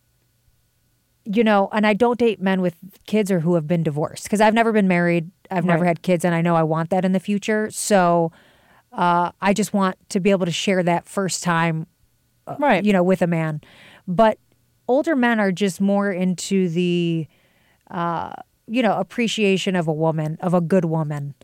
[1.31, 2.75] you know, and I don't date men with
[3.07, 5.31] kids or who have been divorced because I've never been married.
[5.51, 7.71] I've never had kids, and I know I want that in the future.
[7.71, 8.33] So
[8.95, 11.87] uh, I just want to be able to share that first time,
[12.59, 12.83] Right.
[12.83, 13.61] you know, with a man.
[14.07, 14.39] But
[14.89, 17.27] older men are just more into the,
[17.91, 18.33] uh,
[18.67, 21.35] you know, appreciation of a woman, of a good woman.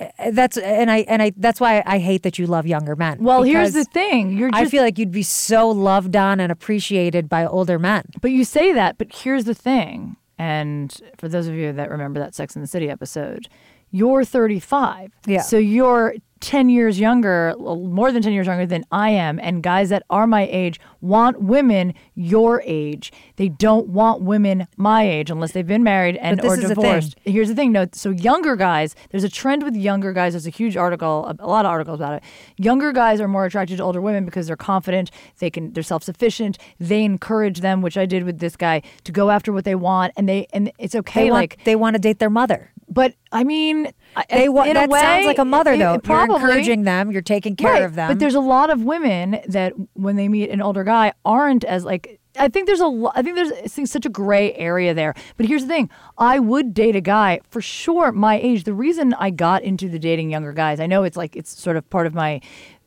[0.00, 3.22] Uh, that's and I and I that's why I hate that you love younger men.
[3.22, 4.36] Well, here's the thing.
[4.36, 8.04] You're just I feel like you'd be so loved on and appreciated by older men.
[8.20, 10.16] But you say that, but here's the thing.
[10.38, 13.48] And for those of you that remember that Sex in the City episode,
[13.92, 15.12] you're 35.
[15.26, 15.42] Yeah.
[15.42, 19.38] So you're 10 years younger, more than 10 years younger than I am.
[19.38, 23.12] And guys that are my age want women your age.
[23.36, 27.16] They don't want women my age unless they've been married and or is the divorced.
[27.24, 27.70] Here's the thing.
[27.70, 30.32] No, so younger guys, there's a trend with younger guys.
[30.32, 32.24] There's a huge article, a, a lot of articles about it.
[32.56, 36.58] Younger guys are more attracted to older women because they're confident, they can, they're self-sufficient.
[36.80, 40.12] They encourage them, which I did with this guy, to go after what they want,
[40.16, 41.24] and they and it's okay.
[41.24, 42.72] They want like, they want to date their mother.
[42.92, 43.84] But I mean,
[44.30, 45.94] They that a way, sounds like a mother though.
[45.94, 47.10] it you're encouraging them.
[47.10, 48.08] You're taking care Right, of them.
[48.08, 51.84] But there's a lot of women that when they meet an older guy aren't as
[51.84, 52.18] like.
[52.38, 52.86] I think there's a.
[52.86, 55.12] lo- I think there's I think such a gray area there.
[55.36, 58.64] But here's the thing: I would date a guy for sure my age.
[58.64, 61.76] The reason I got into the dating younger guys, I know it's like it's sort
[61.76, 62.40] of part of my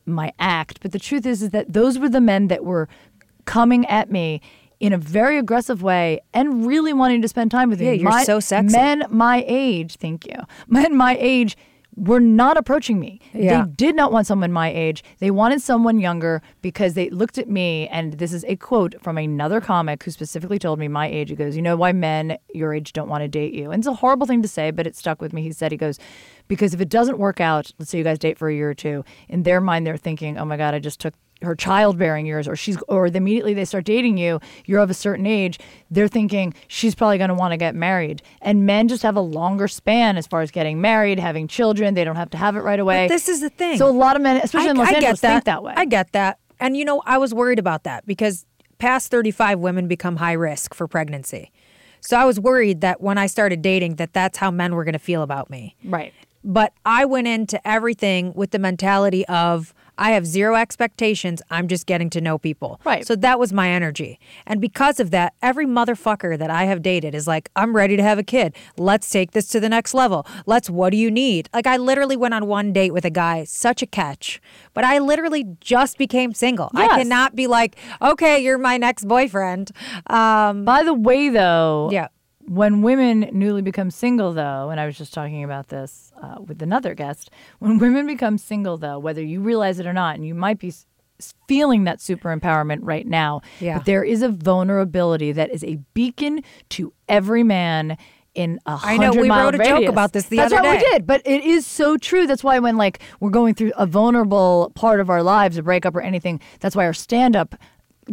[0.04, 2.88] my act, but the truth is is that those were the men that were
[3.44, 4.40] coming at me
[4.80, 7.86] in a very aggressive way and really wanting to spend time with me.
[7.86, 8.76] Yeah, you're My- so sexy.
[8.76, 10.36] Men my age, thank you.
[10.68, 11.56] Men my age
[11.96, 13.18] were not approaching me.
[13.32, 13.64] Yeah.
[13.64, 15.02] They did not want someone my age.
[15.18, 19.16] They wanted someone younger because they looked at me, and this is a quote from
[19.16, 21.30] another comic who specifically told me my age.
[21.30, 23.70] He goes, You know why men your age don't want to date you?
[23.70, 25.42] And it's a horrible thing to say, but it stuck with me.
[25.42, 25.98] He said, He goes,
[26.48, 28.74] Because if it doesn't work out, let's say you guys date for a year or
[28.74, 31.14] two, in their mind, they're thinking, Oh my God, I just took
[31.46, 35.24] her childbearing years or she's or immediately they start dating you you're of a certain
[35.26, 35.58] age
[35.90, 39.20] they're thinking she's probably going to want to get married and men just have a
[39.20, 42.60] longer span as far as getting married having children they don't have to have it
[42.60, 43.78] right away But this is the thing.
[43.78, 45.32] so a lot of men especially in los I angeles get that.
[45.34, 46.38] think that way I get that.
[46.60, 48.46] And you know, I was worried about that because
[48.78, 51.50] past 35 women become high risk for pregnancy.
[52.00, 54.92] So I was worried that when I started dating that that's how men were going
[54.94, 55.76] to feel about me.
[55.84, 56.12] right
[56.44, 61.42] But I went into everything with the mentality of I have zero expectations.
[61.50, 62.80] I'm just getting to know people.
[62.84, 63.06] Right.
[63.06, 64.18] So that was my energy.
[64.46, 68.02] And because of that, every motherfucker that I have dated is like, I'm ready to
[68.02, 68.54] have a kid.
[68.76, 70.26] Let's take this to the next level.
[70.46, 71.48] Let's, what do you need?
[71.54, 74.40] Like, I literally went on one date with a guy, such a catch,
[74.74, 76.70] but I literally just became single.
[76.74, 79.72] I cannot be like, okay, you're my next boyfriend.
[80.08, 82.08] Um, by the way though yeah.
[82.48, 86.62] When women newly become single though and i was just talking about this uh, with
[86.62, 90.34] another guest when women become single though whether you realize it or not and you
[90.34, 90.86] might be s-
[91.48, 93.78] feeling that super empowerment right now Yeah.
[93.78, 97.96] but there is a vulnerability that is a beacon to every man
[98.34, 99.88] in a I know, hundred we wrote a joke radius.
[99.90, 100.62] about this the other day.
[100.62, 102.26] That's what we did, but it is so true.
[102.26, 105.96] That's why when like we're going through a vulnerable part of our lives, a breakup
[105.96, 107.54] or anything, that's why our stand up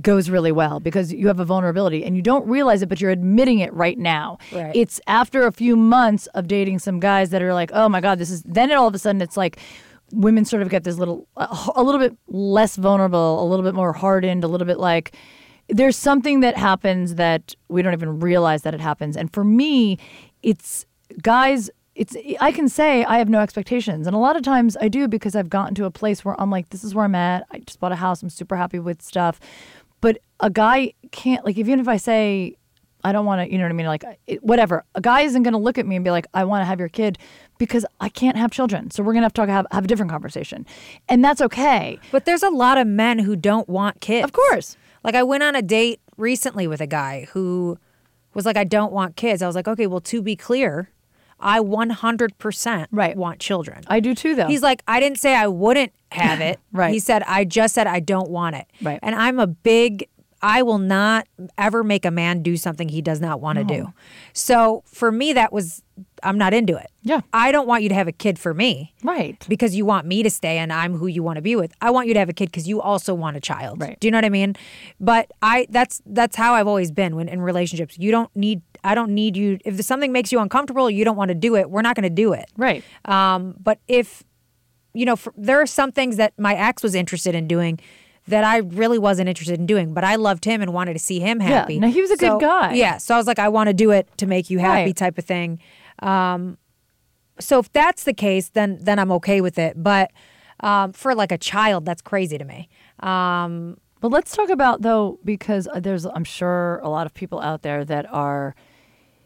[0.01, 3.11] goes really well because you have a vulnerability and you don't realize it, but you're
[3.11, 4.37] admitting it right now.
[4.51, 4.75] Right.
[4.75, 8.17] It's after a few months of dating some guys that are like, oh my God,
[8.17, 9.59] this is, then it all of a sudden it's like,
[10.11, 13.73] women sort of get this little, a, a little bit less vulnerable, a little bit
[13.73, 15.15] more hardened, a little bit like,
[15.69, 19.15] there's something that happens that we don't even realize that it happens.
[19.15, 19.97] And for me,
[20.41, 20.85] it's
[21.21, 24.07] guys it's I can say I have no expectations.
[24.07, 26.49] And a lot of times I do because I've gotten to a place where I'm
[26.49, 27.45] like, this is where I'm at.
[27.51, 28.23] I just bought a house.
[28.23, 29.39] I'm super happy with stuff.
[30.03, 32.57] But a guy can't like even if I say
[33.05, 33.85] I don't want to, you know what I mean?
[33.87, 34.83] Like it, whatever.
[34.95, 36.79] A guy isn't going to look at me and be like, I want to have
[36.79, 37.17] your kid
[37.57, 38.91] because I can't have children.
[38.91, 40.65] So we're going to have to talk, have, have a different conversation.
[41.09, 41.99] And that's okay.
[42.11, 44.23] But there's a lot of men who don't want kids.
[44.25, 44.77] Of course.
[45.03, 47.77] Like I went on a date recently with a guy who
[48.33, 49.41] was like, I don't want kids.
[49.41, 50.89] I was like, okay, well, to be clear,
[51.39, 53.17] I 100% Right.
[53.17, 53.83] want children.
[53.87, 54.47] I do too, though.
[54.47, 56.59] He's like, I didn't say I wouldn't have it.
[56.73, 56.91] Right.
[56.91, 58.65] He said, I just said I don't want it.
[58.81, 58.99] Right.
[59.03, 60.09] And I'm a big,
[60.41, 63.93] I will not ever make a man do something he does not want to do.
[64.33, 65.83] So for me, that was,
[66.23, 66.89] I'm not into it.
[67.03, 67.21] Yeah.
[67.31, 69.45] I don't want you to have a kid for me right.
[69.47, 71.73] because you want me to stay and I'm who you want to be with.
[71.79, 73.79] I want you to have a kid because you also want a child.
[73.79, 73.99] Right.
[73.99, 74.55] Do you know what I mean?
[74.99, 77.99] But I that's that's how I've always been when in relationships.
[77.99, 81.29] You don't need I don't need you if something makes you uncomfortable, you don't want
[81.29, 81.69] to do it.
[81.69, 82.45] We're not going to do it.
[82.57, 82.83] Right.
[83.05, 84.23] Um, but if
[84.93, 87.79] you know, for, there are some things that my ex was interested in doing
[88.27, 91.19] that I really wasn't interested in doing, but I loved him and wanted to see
[91.19, 91.77] him happy.
[91.79, 92.73] no, he was a good guy.
[92.73, 94.95] Yeah, so I was like, I want to do it to make you happy, Right.
[94.95, 95.59] type of thing.
[95.99, 96.57] Um,
[97.39, 99.81] so if that's the case, then then I'm okay with it.
[99.81, 100.11] But
[100.61, 102.69] um, for like a child, that's crazy to me.
[103.01, 107.61] Um, But let's talk about though, because there's, I'm sure, a lot of people out
[107.63, 108.53] there that are,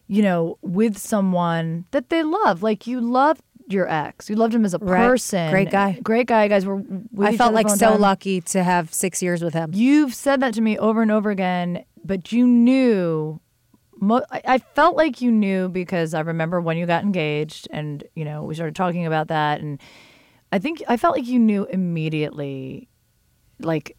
[0.07, 2.63] you know, with someone that they love.
[2.63, 5.07] Like you loved your ex, you loved him as a Right.
[5.07, 5.99] person, Great guy.
[6.01, 6.47] great guy.
[6.47, 6.81] Guys were.
[7.19, 7.99] I felt like so time.
[8.01, 9.71] lucky to have six years with him.
[9.73, 13.39] You've said that to me over and over again, but you knew
[13.99, 18.03] Mo- I, I felt like you knew because I remember when you got engaged, and
[18.15, 19.79] you know we started talking about that, and
[20.51, 22.87] I think I felt like you knew immediately,
[23.59, 23.97] like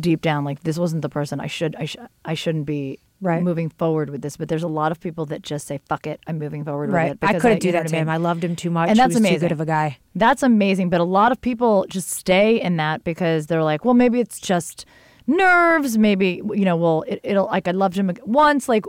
[0.00, 3.42] deep down, like this wasn't the person I should I sh- I shouldn't be Right.
[3.42, 4.36] moving forward with this.
[4.36, 7.10] But there's a lot of people that just say fuck it, I'm moving forward Right.
[7.12, 7.26] with it.
[7.36, 8.08] I couldn't do that to him.
[8.08, 8.88] I loved him too much.
[8.90, 9.40] And He that's was too amazing.
[9.40, 9.98] good of a guy.
[10.14, 10.90] That's amazing.
[10.90, 14.38] But a lot of people just stay in that because they're like, well, maybe it's
[14.40, 14.84] just
[15.26, 15.96] nerves.
[15.98, 18.68] Maybe, you know, well, it, it'll, like, I loved him once.
[18.68, 18.84] Like,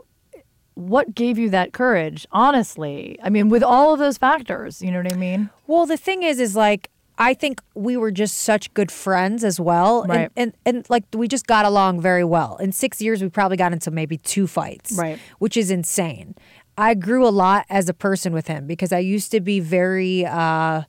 [0.76, 2.28] what gave you that courage?
[2.32, 3.18] Honestly.
[3.24, 5.50] I mean, with all of those factors, you know what I mean?
[5.66, 9.60] Well, the thing is, is like I think we were just such good friends as
[9.60, 12.58] well, and- and, and like we just got along very well.
[12.58, 15.17] In six years, we probably got into maybe two fights, Right.
[15.39, 16.36] Which is insane.
[16.77, 20.25] I grew a lot as a person with him because I used to be very.
[20.25, 20.84] uh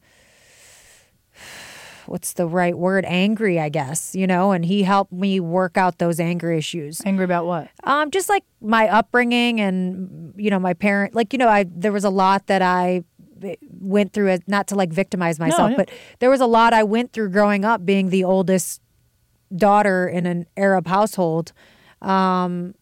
[2.06, 3.04] What's the right word?
[3.06, 7.02] Angry, I guess, you know, and he helped me work out those anger issues.
[7.04, 7.68] Angry about what?
[7.84, 11.92] Um, just like my upbringing and you know my parent, like you know, I there
[11.92, 13.04] was a lot that I
[13.80, 14.28] went through.
[14.30, 15.76] As, not to like victimize myself, yeah.
[15.76, 18.80] but there was a lot I went through growing up, being the oldest
[19.54, 21.52] daughter in an Arab household.
[22.02, 22.74] Um,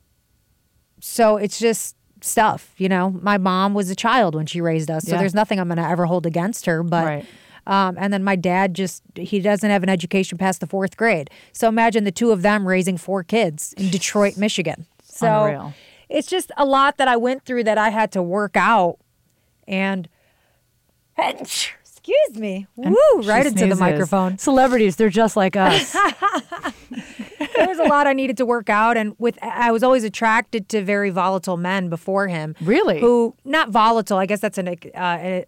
[1.00, 3.10] so it's just stuff, you know.
[3.10, 5.18] My mom was a child when she raised us, so Yeah.
[5.18, 6.82] there's nothing I'm going to ever hold against her.
[6.82, 7.26] But Right.
[7.66, 11.30] um, and then my dad just he doesn't have an education past the fourth grade.
[11.52, 14.86] So imagine the two of them raising four kids in Detroit, Michigan.
[15.02, 15.74] So Unreal.
[16.08, 18.98] it's just a lot that I went through that I had to work out.
[19.68, 20.08] And
[21.18, 24.38] excuse me, woo, She right into the microphone.
[24.38, 25.92] Celebrities, they're just like us.
[27.56, 30.68] there was a lot I needed to work out, and with I was always attracted
[30.70, 32.54] to very volatile men before him.
[32.60, 33.00] Really?
[33.00, 34.18] Who not volatile?
[34.18, 35.46] I guess that's an, uh, a,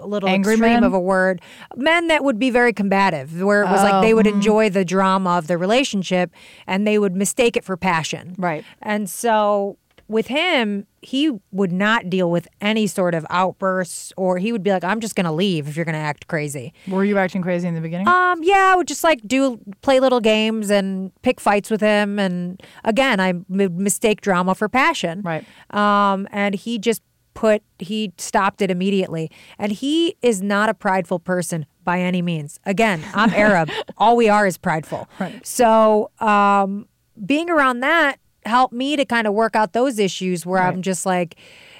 [0.00, 0.84] a little Angry extreme men?
[0.84, 1.40] of a word.
[1.76, 4.36] Men that would be very combative, where it was like they would Oh, mm-hmm.
[4.38, 6.30] enjoy the drama of the relationship,
[6.66, 8.34] and they would mistake it for passion.
[8.36, 8.64] Right.
[8.82, 9.76] And so
[10.10, 14.72] with him, he would not deal with any sort of outbursts, or he would be
[14.72, 17.76] like, "I'm just to leave if you're to act crazy." Were you acting crazy in
[17.76, 18.08] the beginning?
[18.08, 22.18] Um, yeah, I would just like do play little games and pick fights with him,
[22.18, 25.22] and again, I mistake drama for passion.
[25.22, 25.44] Right.
[25.70, 27.02] Um, and he just
[27.34, 32.58] put he stopped it immediately, and he is not a prideful person by any means.
[32.66, 33.70] Again, I'm Arab.
[33.96, 35.08] All we are is prideful.
[35.20, 35.46] Right.
[35.46, 36.88] So, um,
[37.24, 41.04] being around that helped me to kind of work out those issues where I'm just
[41.06, 41.36] like,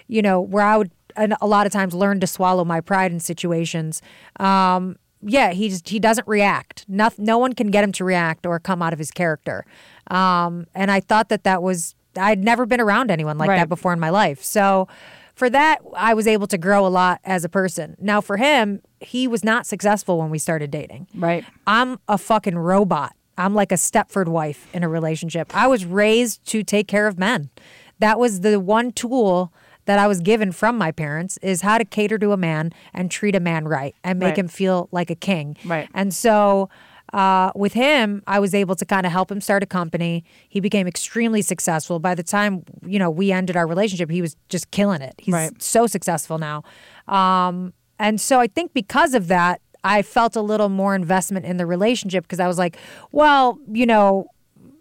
[0.08, 3.18] you know, where I would a lot of times learn to swallow my pride in
[3.20, 4.00] situations.
[4.38, 6.84] Um, yeah, he just, he doesn't react.
[6.88, 9.66] No, no one can get him to react or come out of his character.
[10.10, 13.56] Um, and I thought that that was I'd never been around anyone like Right.
[13.58, 14.42] that before in my life.
[14.42, 14.88] So
[15.34, 17.96] for that, I was able to grow a lot as a person.
[18.00, 21.06] Now for him, he was not successful when we started dating.
[21.14, 21.44] right.
[21.66, 23.14] I'm a fucking robot.
[23.40, 25.54] I'm like a Stepford wife in a relationship.
[25.56, 27.50] I was raised to take care of men.
[27.98, 29.52] That was the one tool
[29.86, 33.10] that I was given from my parents is how to cater to a man and
[33.10, 34.38] treat a man right and make Right.
[34.38, 35.56] him feel like a king.
[35.64, 35.88] Right.
[35.94, 36.68] And so
[37.12, 40.22] uh, with him, I was able to kind of help him start a company.
[40.48, 41.98] He became extremely successful.
[41.98, 45.14] By the time you know we ended our relationship, he was just killing it.
[45.18, 45.60] He's Right.
[45.62, 46.62] so successful now.
[47.08, 51.56] Um, and so I think because of that, I felt a little more investment in
[51.56, 52.76] the relationship because I was like,
[53.12, 54.26] well, you know,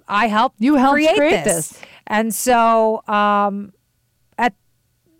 [0.08, 1.70] I helped You helped create, create this.
[1.70, 1.82] this.
[2.08, 3.72] And so um,
[4.38, 4.54] at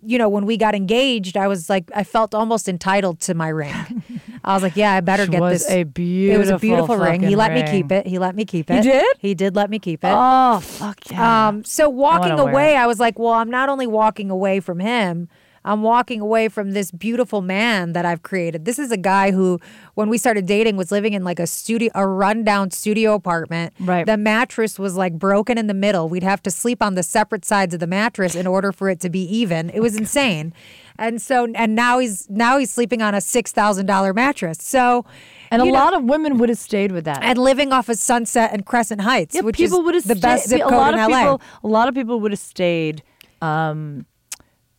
[0.02, 3.48] you know, when we got engaged, I was like, I felt almost entitled to my
[3.48, 4.02] ring.
[4.44, 5.70] I was like, yeah, I better get was this.
[5.70, 7.22] a it was a beautiful beautiful ring.
[7.22, 8.06] He let me keep it.
[8.06, 8.76] He let me keep it.
[8.84, 9.16] He did?
[9.18, 10.12] He did let me keep it.
[10.12, 11.48] Oh, fuck yeah.
[11.48, 12.76] Um, so walking wanna away.
[12.76, 15.28] I was like, well, I'm not only walking away from him,
[15.64, 18.64] I'm walking away from this beautiful man that I've created.
[18.64, 19.58] This is a guy who,
[19.94, 23.74] when we started dating, was living in like a studio, a rundown studio apartment.
[23.78, 24.06] Right.
[24.06, 26.08] The mattress was like broken in the middle.
[26.08, 29.00] We'd have to sleep on the separate sides of the mattress in order for it
[29.00, 29.68] to be even.
[29.70, 30.54] It was insane.
[30.98, 34.58] And so, and now he's now he's sleeping on a six thousand dollar mattress.
[34.60, 35.04] So,
[35.50, 37.22] and a know, lot of women would have stayed with that.
[37.22, 40.14] and living off of Sunset and Crescent Heights, Yeah, which people is would have the
[40.16, 41.18] best stayed- zip a code lot in of LA.
[41.20, 43.02] people, a lot of people would have stayed
[43.40, 44.04] um,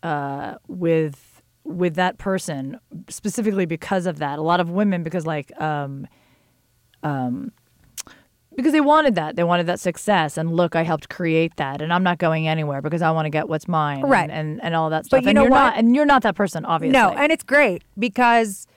[0.03, 4.39] uh, with with that person specifically because of that.
[4.39, 6.07] A lot of women because like um,
[7.03, 7.51] um,
[8.55, 9.35] because they wanted that.
[9.35, 10.37] They wanted that success.
[10.37, 13.29] And look, I helped create that, and I'm not going anywhere because I want to
[13.29, 14.29] get what's mine, Right.
[14.29, 15.19] And and, and all that stuff.
[15.19, 15.59] But you and know you're what?
[15.59, 16.99] not, and you're not that person, obviously.
[16.99, 18.67] No, and it's great because,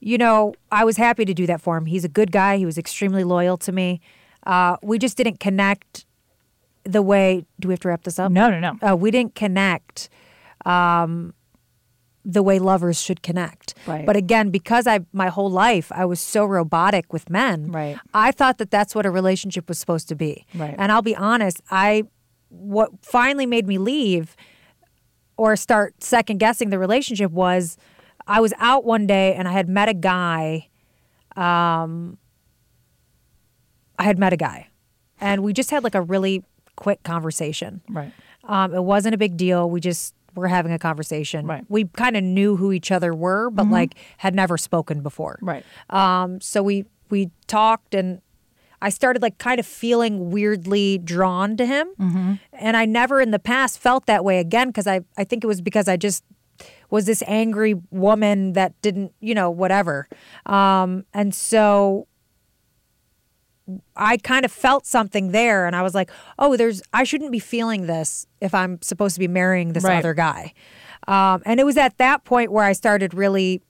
[0.00, 1.86] you know, I was happy to do that for him.
[1.86, 2.56] He's a good guy.
[2.58, 4.00] He was extremely loyal to me.
[4.46, 6.04] Uh, we just didn't connect
[6.84, 7.46] the way.
[7.60, 8.30] Do we have to wrap this up?
[8.30, 8.90] no, no, no.
[8.90, 10.10] Uh, we didn't connect
[10.64, 11.34] um,
[12.24, 13.74] the way lovers should connect.
[13.86, 14.06] Right.
[14.06, 17.98] But again, because I my whole life I was so robotic with men, Right.
[18.14, 20.46] I thought that that's what a relationship was supposed to be.
[20.54, 20.74] Right.
[20.78, 22.04] And I'll be honest, I
[22.48, 24.36] what finally made me leave
[25.36, 27.76] or start second guessing the relationship was
[28.26, 30.68] I was out one day and I had met a guy.
[31.36, 32.16] Um,
[33.98, 34.68] I had met a guy,
[35.20, 36.42] and we just had like a really
[36.76, 37.80] quick conversation.
[37.88, 38.12] Right.
[38.44, 39.68] Um, it wasn't a big deal.
[39.68, 41.46] We just were having a conversation.
[41.46, 41.64] Right.
[41.68, 45.38] We kind of knew who each other were, but like had never spoken before.
[45.40, 45.64] Right.
[45.90, 48.20] Um, so we we talked and
[48.82, 51.88] I started like kind of feeling weirdly drawn to him.
[51.98, 52.34] Mm-hmm.
[52.52, 55.46] And I never in the past felt that way again because I, I think it
[55.46, 56.22] was because I just
[56.90, 60.06] was this angry woman that didn't, you know, whatever.
[60.44, 62.06] Um, and so
[63.96, 67.38] I kind of felt something there and I was like, oh, there's, I shouldn't be
[67.38, 69.98] feeling this if I'm supposed to be marrying this Right.
[69.98, 70.52] other guy.
[71.08, 73.62] Um, and it was at that point where I started really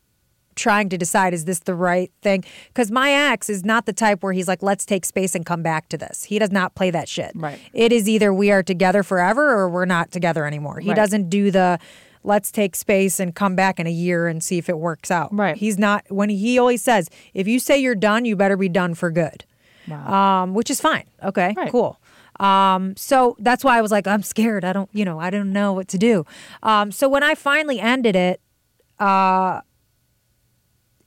[0.56, 4.22] trying to decide is this the right thing because my ex is not the type
[4.22, 6.92] where he's like let's take space and come back to this he does not play
[6.92, 7.58] that shit Right.
[7.72, 10.94] it is either we are together forever or we're not together anymore he Right.
[10.94, 11.80] doesn't do the
[12.22, 15.30] let's take space and come back in a year and see if it works out
[15.34, 15.56] Right.
[15.56, 18.94] he's not when he always says if you say you're done you better be done
[18.94, 19.44] for good
[19.90, 21.70] um, which is fine okay Right.
[21.70, 21.98] cool
[22.40, 24.64] um, so that's why I was like, I'm scared.
[24.64, 26.26] I don't, you know, I don't know what to do.
[26.64, 28.40] Um, so when I finally ended it,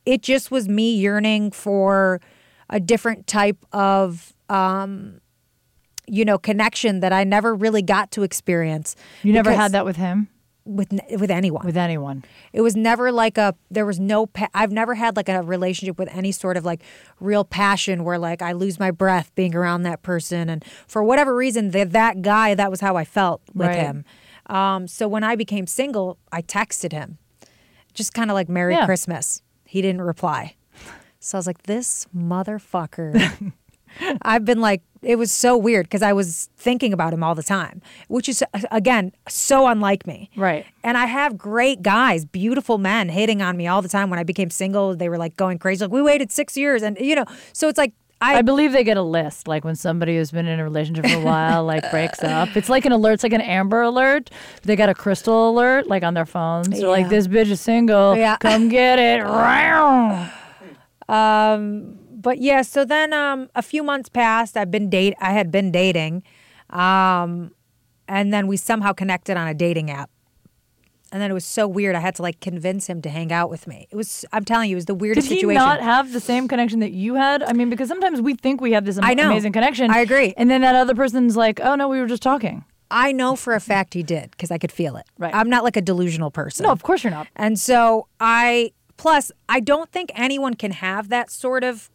[0.05, 2.21] it just was me yearning for
[2.69, 5.19] a different type of um
[6.07, 8.95] you know connection that I never really got to experience.
[9.23, 10.29] You never had that with him,
[10.67, 11.65] with with anyone.
[11.65, 12.23] with anyone.
[12.53, 15.97] it was never like a there was no pa- I've never had like a relationship
[15.97, 16.81] with any sort of like
[17.19, 21.35] real passion where like I lose my breath being around that person and for whatever
[21.35, 23.77] reason that that guy that was how I felt with Right.
[23.77, 24.05] him.
[24.47, 27.17] Um so when I became single, I texted him.
[27.93, 28.85] Just kind of like Merry Yeah.
[28.85, 29.41] Christmas.
[29.65, 30.55] He didn't reply.
[31.19, 33.53] So I was like this motherfucker.
[34.21, 37.43] I've been like, it was so weird because I was thinking about him all the
[37.43, 40.29] time, which is, again, so unlike me.
[40.35, 40.65] Right.
[40.83, 44.09] And I have great guys, beautiful men hitting on me all the time.
[44.09, 45.85] When I became single, they were like going crazy.
[45.85, 46.81] Like, we waited six years.
[46.81, 49.75] And, you know, so it's like, I, I believe they get a list, like when
[49.75, 52.57] somebody who's been in a relationship for a while, like breaks up.
[52.57, 53.13] It's like an alert.
[53.13, 54.31] It's like an Amber Alert.
[54.63, 56.69] They got a Crystal Alert, like on their phones.
[56.69, 58.17] They're like, "This bitch is single.
[58.17, 58.37] Yeah.
[58.37, 60.27] Come get it." Row.
[62.17, 64.57] But yeah, so then um, a few months passed.
[64.57, 65.13] I've been date.
[65.21, 66.23] I had been dating,
[66.71, 67.51] um,
[68.07, 70.09] and then we somehow connected on a dating app.
[71.09, 71.95] And then it was so weird.
[71.95, 73.87] I had to like convince him to hang out with me.
[73.89, 74.25] It was.
[74.33, 75.55] I'm telling you, it was the weirdest Did he situation.
[75.63, 77.43] not have the same connection that you had?
[77.43, 79.27] I mean, because sometimes we think we have this am- I know.
[79.31, 79.89] amazing connection.
[79.89, 80.33] I agree.
[80.35, 83.53] And then that other person's like, "Oh no, we were just talking." I know for
[83.53, 85.05] a fact he did because I could feel it.
[85.17, 85.33] Right.
[85.33, 86.63] I'm not like a delusional person.
[86.65, 87.27] No, of course you're not.
[87.37, 91.89] And so I plus I don't think anyone can have that sort of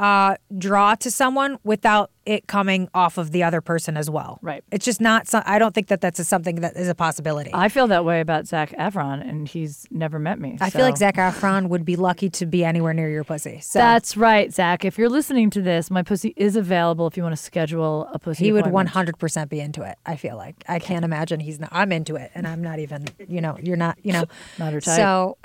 [0.00, 4.38] uh, draw to someone without it coming off of the other person as well.
[4.40, 4.64] Right.
[4.72, 5.28] It's just not.
[5.28, 7.50] So, I don't think that that's a, something that is a possibility.
[7.52, 10.56] I, feel that way about Zac Efron, and he's never met me.
[10.58, 13.60] I feel like so- Zac Efron would be lucky to be anywhere near your pussy.
[13.60, 14.86] So That's right, Zac.
[14.86, 18.18] If you're listening to this, my pussy is available if you want to schedule a
[18.18, 18.46] pussy.
[18.46, 19.98] he would 100% be into it.
[20.06, 21.68] I feel like I can't imagine he's not.
[21.72, 23.06] I'm into it, and I'm not even.
[23.28, 23.98] You know, you're not.
[24.02, 24.24] You know,
[24.58, 24.96] Not her type.
[24.96, 25.36] So,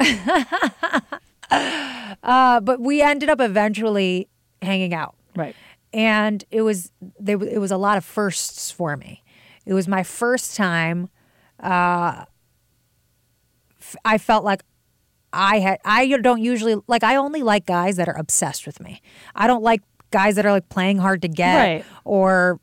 [2.24, 4.30] uh, but we ended up eventually
[4.62, 5.16] hanging out.
[5.36, 5.56] Right.
[5.94, 9.24] and it was there it was a lot of firsts for me.
[9.66, 11.10] It was my first time.
[11.60, 12.26] Uh,
[13.80, 14.64] f- I felt like
[15.34, 15.80] I had.
[15.84, 17.04] I don't usually like.
[17.04, 19.02] I only like guys that are obsessed with me.
[19.36, 19.82] I don't like
[20.12, 21.86] guys that are like playing hard to get Right.
[22.06, 22.60] or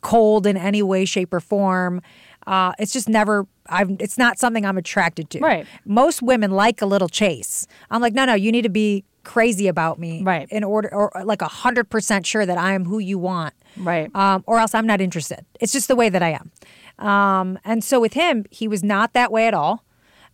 [0.00, 2.00] cold in any way, shape, or form.
[2.48, 3.46] Uh, it's just never.
[3.68, 3.90] I've.
[4.00, 5.40] It's not something I'm attracted to.
[5.40, 5.66] Right.
[5.84, 7.66] Most women like a little chase.
[7.90, 8.34] I'm like, no, no.
[8.34, 10.22] You need to be crazy about me.
[10.22, 10.48] Right.
[10.50, 13.52] In order, or like a hundred percent sure that I am who you want.
[13.76, 14.14] Right.
[14.16, 15.44] Um, or else I'm not interested.
[15.60, 17.06] It's just the way that I am.
[17.06, 19.84] Um, and so with him, he was not that way at all.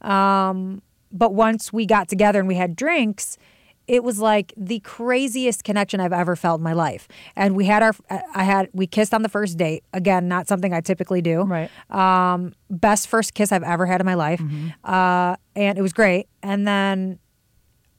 [0.00, 3.38] Um, but once we got together and we had drinks,
[3.86, 7.06] it was like the craziest connection I've ever felt in my life.
[7.36, 7.94] And we had our,
[8.34, 9.84] I had, we kissed on the first date.
[9.92, 11.42] Again, not something I typically do.
[11.42, 11.70] Right.
[11.90, 14.42] Um, best first kiss I've ever had in my life.
[14.84, 16.28] Uh, and it was great.
[16.42, 17.18] And then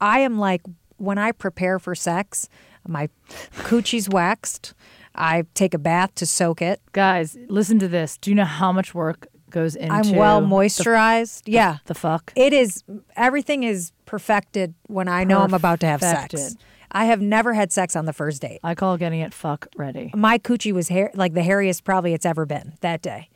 [0.01, 0.61] I am like,
[0.97, 2.49] when I prepare for sex,
[2.87, 3.09] my
[3.57, 4.73] coochie's waxed.
[5.13, 6.81] I take a bath to soak it.
[6.91, 8.17] Guys, listen to this.
[8.17, 11.43] Do you know how much work goes into I'm well the- moisturized.
[11.45, 11.77] yeah.
[11.85, 12.31] The fuck?
[12.35, 12.83] It is
[13.15, 16.55] everything is perfected when I know I'm about to have sex.
[16.91, 18.59] I have never had sex on the first date.
[18.63, 20.11] I call getting it fuck ready.
[20.13, 23.29] My coochie was hair like the hairiest probably it's ever been that day.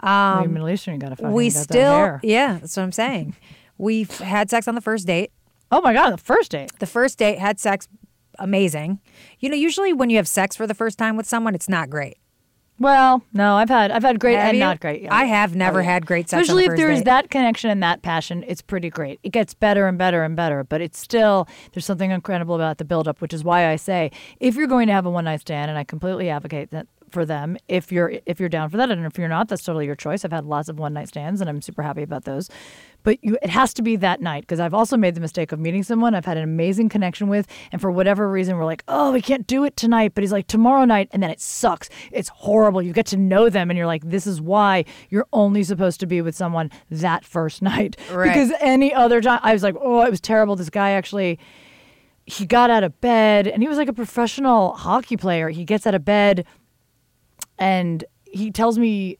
[0.00, 3.36] Um, Maybe Middle Eastern, you got fucking we still yeah, that's what I'm saying.
[3.78, 5.30] We've had sex on the first date.
[5.70, 6.72] Oh my god, the first date.
[6.78, 7.86] The first date had sex
[8.38, 9.00] amazing.
[9.40, 11.90] You know, usually when you have sex for the first time with someone, it's not
[11.90, 12.16] great.
[12.78, 14.62] Well, no, I've had I've had great Have and you?
[14.64, 15.02] not great.
[15.02, 15.14] Yeah.
[15.14, 16.42] I have never had great sex.
[16.42, 19.18] Especially the if there is that connection and that passion, it's pretty great.
[19.22, 22.84] It gets better and better and better, but it's still there's something incredible about the
[22.84, 24.10] buildup, which is why I say
[24.40, 27.24] if you're going to have a one night stand, and I completely advocate that for
[27.24, 29.94] them, if you're if you're down for that, and if you're not, that's totally your
[29.96, 30.24] choice.
[30.24, 32.48] I've had lots of one night stands, and I'm super happy about those.
[33.02, 35.60] But you, it has to be that night because I've also made the mistake of
[35.60, 39.12] meeting someone I've had an amazing connection with, and for whatever reason, we're like, oh,
[39.12, 41.88] we can't do it tonight, but he's like tomorrow night, and then it sucks.
[42.10, 42.82] It's horrible.
[42.82, 46.06] You get to know them, and you're like, this is why you're only supposed to
[46.06, 48.28] be with someone that first night Right.
[48.28, 50.56] because any other time, I was like, oh, it was terrible.
[50.56, 51.38] This guy actually
[52.28, 55.48] he got out of bed and he was like a professional hockey player.
[55.48, 56.44] He gets out of bed
[57.58, 59.18] and he tells me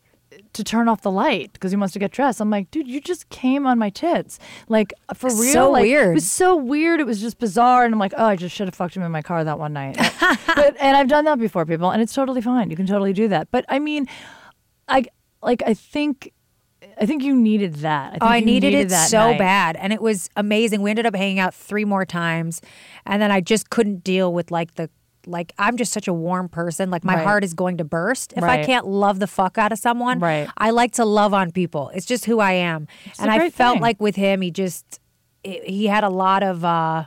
[0.52, 2.40] to turn off the light because he wants to get dressed.
[2.40, 4.38] I'm like, dude, you just came on my tits.
[4.68, 5.52] Like for real.
[5.52, 6.10] So like, weird.
[6.10, 7.00] It was so weird.
[7.00, 7.84] It was just bizarre.
[7.84, 9.72] And I'm like, oh, I just should have fucked him in my car that one
[9.72, 9.96] night.
[10.46, 12.70] but and I've done that before, people, and it's totally fine.
[12.70, 13.50] You can totally do that.
[13.50, 14.06] But I mean,
[14.88, 15.04] I
[15.42, 16.32] like I think
[17.00, 18.04] I think you needed that.
[18.04, 19.38] I oh, think Oh, I you needed, it so night.
[19.38, 19.76] bad.
[19.76, 20.82] And it was amazing.
[20.82, 22.60] We ended up hanging out three more times.
[23.04, 24.90] And then I just couldn't deal with like the
[25.26, 26.90] like I'm just such a warm person.
[26.90, 27.24] Like my Right.
[27.24, 30.20] heart is going to burst if I can't love the fuck out of someone.
[30.20, 30.48] Right.
[30.56, 31.90] I like to love on people.
[31.94, 32.86] It's just who I am.
[33.18, 33.82] a and I felt thing.
[33.82, 35.00] like with him, he just
[35.42, 37.04] he had a lot of uh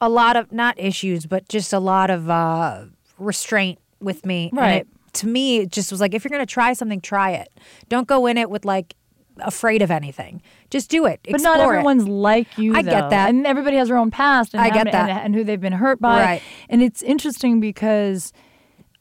[0.00, 2.84] a lot of not issues, but just a lot of uh
[3.18, 4.48] restraint with me.
[4.50, 4.74] And Right.
[4.82, 7.48] it, to me, it just was like if you're gonna try something, try it.
[7.88, 8.94] Don't go in it with like
[9.40, 10.42] afraid of anything.
[10.70, 11.20] Just do it.
[11.30, 11.76] But not Explore it.
[11.78, 12.74] everyone's like you.
[12.74, 13.28] I get that.
[13.30, 14.54] and everybody has their own past.
[14.54, 15.08] And I get that.
[15.10, 16.20] and, and who they've been hurt by.
[16.22, 16.42] Right.
[16.68, 18.32] And it's interesting because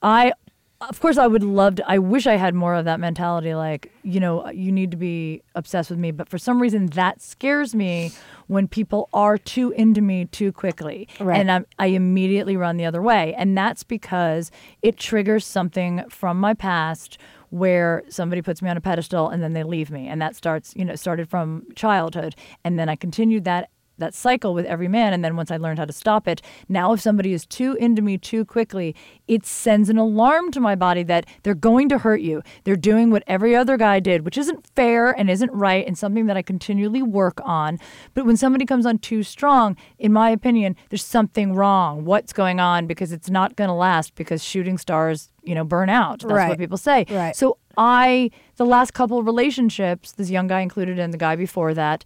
[0.01, 0.33] I,
[0.81, 1.89] of course, I would love to.
[1.89, 3.55] I wish I had more of that mentality.
[3.55, 6.11] Like, you know, you need to be obsessed with me.
[6.11, 8.11] But for some reason, that scares me
[8.47, 11.39] when people are too into me too quickly, Right.
[11.39, 13.33] and I'm, I immediately run the other way.
[13.35, 14.51] And that's because
[14.83, 17.17] it triggers something from my past
[17.49, 20.07] where somebody puts me on a pedestal and then they leave me.
[20.07, 22.35] And that starts you know started from childhood.
[22.63, 25.79] And then i continued that that cycle with every man and then once i learned
[25.79, 28.95] how to stop it now if somebody is too into me too quickly
[29.27, 32.43] it sends an alarm to my body that they're going to hurt you.
[32.63, 36.25] They're doing what every other guy did which isn't fair and isn't right and something
[36.27, 37.79] that i continually work on.
[38.13, 42.05] But when somebody comes on too strong in my opinion there's something wrong.
[42.05, 42.85] What's going on?
[42.87, 46.19] Because it's not going to last because shooting stars you know burn out.
[46.19, 46.49] That's Right.
[46.49, 47.05] what people say.
[47.09, 47.35] Right.
[47.35, 51.73] so I, the last couple of relationships, this young guy included and the guy before
[51.73, 52.05] that,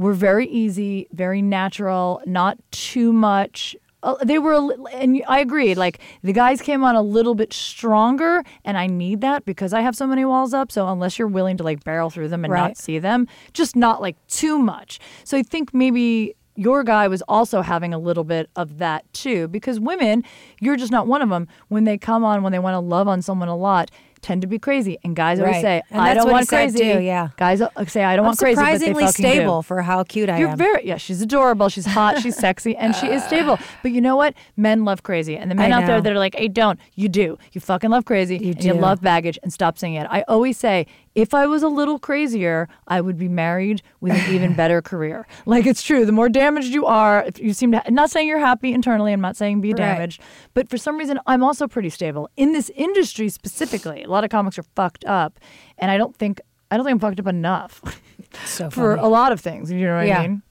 [0.00, 3.76] were very easy, very natural, not too much.
[4.02, 5.76] Uh, they were, and I agreed.
[5.76, 9.82] Like the guys came on a little bit stronger, and I need that because I
[9.82, 10.72] have so many walls up.
[10.72, 12.68] So unless you're willing to like barrel through them and Right.
[12.68, 15.00] not see them, just not like too much.
[15.24, 19.48] So I think maybe your guy was also having a little bit of that too
[19.48, 20.22] because women
[20.60, 23.06] you're just not one of them when they come on when they want to love
[23.06, 23.90] on someone a lot
[24.22, 25.62] tend to be crazy and guys always Right.
[25.62, 27.28] say And i that's don't what he want said crazy too, yeah.
[27.36, 29.30] guys say i don't I'm want crazy but they surprisingly fucking do.
[29.30, 30.58] stable for how cute I You're am.
[30.58, 30.96] very yeah.
[30.98, 31.68] She's adorable.
[31.68, 32.20] She's hot.
[32.20, 33.58] She's sexy, and she is stable.
[33.82, 34.34] But you know what?
[34.56, 36.02] Men love crazy, and the men I out there know.
[36.02, 37.38] that are like, "Hey, don't you do?
[37.52, 38.36] You fucking love crazy.
[38.36, 38.78] You and You do.
[38.78, 42.68] love baggage, and stop saying it." I always say, if I was a little crazier,
[42.86, 45.26] I would be married with an even better career.
[45.46, 46.06] Like it's true.
[46.06, 47.82] The more damaged you are, if you seem to.
[47.90, 49.12] not saying you're happy internally.
[49.12, 49.76] I'm not saying be Right.
[49.78, 50.22] damaged,
[50.54, 54.04] but for some reason, I'm also pretty stable in this industry specifically.
[54.04, 55.38] A lot of comics are fucked up,
[55.78, 56.40] and I don't think.
[56.70, 57.82] I don't think I'm fucked up enough
[58.44, 59.72] So for a lot of things.
[59.72, 60.20] You know what Yeah.
[60.20, 60.42] I mean?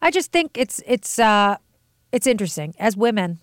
[0.00, 1.56] I just think it's it's uh
[2.12, 3.40] it's interesting as women.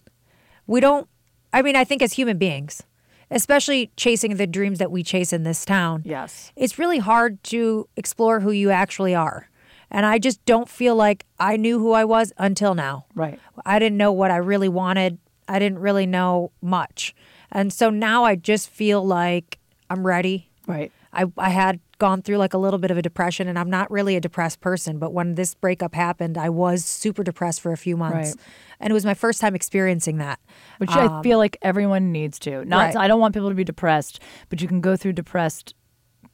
[0.66, 1.10] We don't
[1.51, 2.84] I mean I think as human beings,
[3.32, 6.02] especially chasing the dreams that we chase in this town.
[6.06, 6.52] Yes.
[6.56, 9.50] It's really hard to explore who you actually are.
[9.92, 13.06] And I just don't feel like I knew who I was until now.
[13.16, 13.40] Right.
[13.66, 15.20] I didn't know what I really wanted.
[15.48, 17.16] I didn't really know much.
[17.52, 19.60] And so now I just feel like
[19.90, 20.50] I'm ready.
[20.68, 20.92] Right.
[21.14, 23.89] I, I had gone through like a little bit of a depression and I'm not
[23.89, 27.78] really a depressed person, but when this breakup happened, I was super depressed for a
[27.78, 28.30] few months.
[28.30, 28.46] Right.
[28.80, 30.39] And it was my first time experiencing that.
[30.78, 32.66] Which I um, feel like everyone needs to.
[32.66, 32.96] Not Right.
[32.98, 35.74] I don't want people to be depressed, but you can go through depressed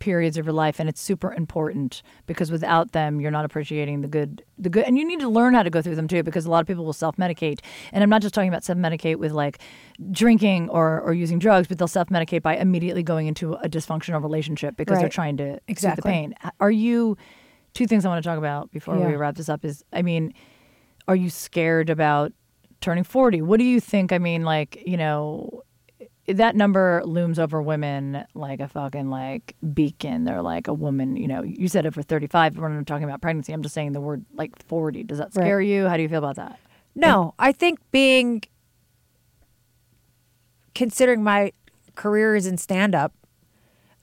[0.02, 4.08] periods of your life and it's super important because without them you're not appreciating the
[4.08, 6.46] good the good and you need to learn how to go through them too because
[6.46, 7.60] a lot of people will self-medicate.
[7.94, 9.60] And i'm not just talking about self-medicate with like
[10.12, 14.76] drinking or or using drugs but they'll self-medicate by immediately going into a dysfunctional relationship
[14.76, 16.34] because they're trying to soothe the pain.
[16.60, 17.16] Are you
[17.74, 20.34] two things i want to talk about before we wrap this up is i mean
[21.08, 22.34] are you scared about
[22.82, 24.12] turning 40 what do you think?
[24.12, 25.62] I mean like you know
[26.34, 31.28] that number looms over women like a fucking like beacon they're like a woman you
[31.28, 34.02] know you said it for 35 we're not talking about pregnancy i'm just saying the
[34.02, 35.68] word like 40 does that scare Right.
[35.68, 36.60] you how do you feel about that
[36.96, 38.42] No, I think being
[40.76, 41.52] considering my
[41.96, 43.14] career is in stand up,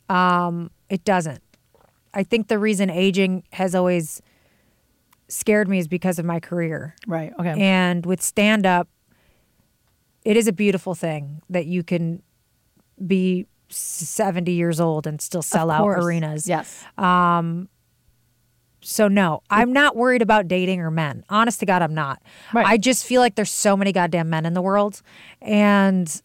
[0.08, 1.42] um, it doesn't.
[2.14, 4.22] I think the reason aging has always
[5.28, 6.94] scared me is because of my career.
[7.06, 7.32] Right.
[7.38, 7.54] Okay.
[7.60, 8.88] And with stand up,
[10.28, 12.22] it is a beautiful thing that you can
[13.06, 16.46] be 70 years old and still sell out arenas.
[16.46, 16.84] Yes.
[16.98, 17.70] Um,
[18.82, 21.24] so no, I'm not worried about dating or men.
[21.30, 22.20] Honest to God, I'm not.
[22.52, 22.66] Right.
[22.66, 25.00] I just feel like there's so many goddamn men in the world,
[25.40, 26.20] and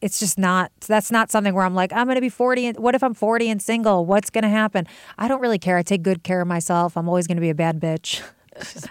[0.00, 0.72] it's just not.
[0.80, 2.66] That's not something where I'm like, I'm going to be 40.
[2.68, 4.06] And what if I'm 40 and single?
[4.06, 4.86] What's going to happen?
[5.18, 5.76] I don't really care.
[5.76, 6.96] I take good care of myself.
[6.96, 8.22] I'm always going to be a bad bitch.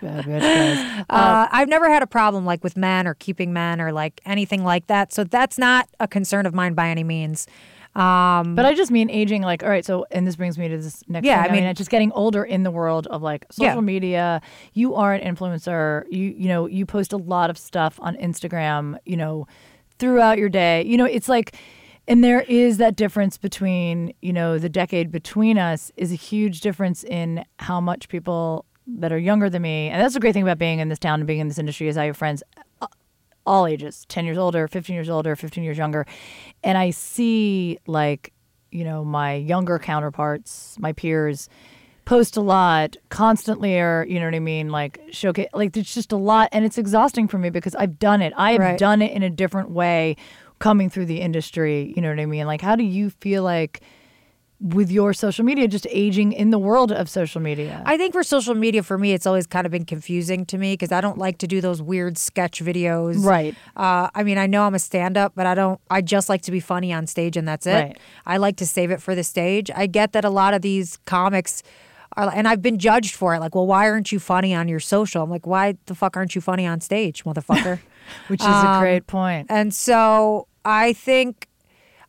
[0.01, 1.05] Bad bitch, guys.
[1.09, 4.63] Uh, I've never had a problem like with men or keeping men or like anything
[4.63, 5.11] like that.
[5.13, 7.47] So that's not a concern of mine by any means.
[7.95, 10.77] Um, But I just mean aging, like, all right, so, and this brings me to
[10.77, 11.51] this next Yeah, thing.
[11.51, 13.81] I mean- it's just getting older in the world of like social Yeah.
[13.81, 14.41] media.
[14.73, 16.03] You are an influencer.
[16.09, 19.45] You, you know, you post a lot of stuff on Instagram, you know,
[19.99, 20.83] throughout your day.
[20.85, 21.55] You know, it's like,
[22.07, 26.61] and there is that difference between, you know, the decade between us is a huge
[26.61, 29.89] difference in how much people that are younger than me.
[29.89, 31.87] And that's the great thing about being in this town and being in this industry
[31.87, 32.43] is I have friends
[32.81, 32.87] uh,
[33.45, 36.05] all ages 10 years older 15 years older 15 years younger
[36.63, 38.31] and i see like
[38.71, 41.49] you know my younger counterparts my peers
[42.05, 46.11] post a lot constantly or you know what i mean like showcase like there's just
[46.11, 48.77] a lot and it's exhausting for me because i've done it i have Right.
[48.77, 50.15] done it in a different way
[50.59, 53.81] coming through the industry you know what i mean like how do you feel like
[54.61, 58.23] with your social media just aging in the world of social media I think for
[58.23, 61.17] social media, for me, it's always kind of been confusing to me because I don't
[61.17, 63.23] like to do those weird sketch videos.
[63.23, 63.55] Right.
[63.75, 66.41] Uh, I mean, I know I'm a stand up, but I don't, I just like
[66.43, 67.73] to be funny on stage and that's it.
[67.73, 67.97] Right.
[68.25, 69.69] I like to save it for the stage.
[69.75, 71.63] I get that a lot of these comics
[72.13, 73.39] are, and I've been judged for it.
[73.39, 75.23] Like, well, why aren't you funny on your social?
[75.23, 77.79] I'm like, why the fuck aren't you funny on stage, motherfucker?
[78.27, 81.47] which is a great point And so I think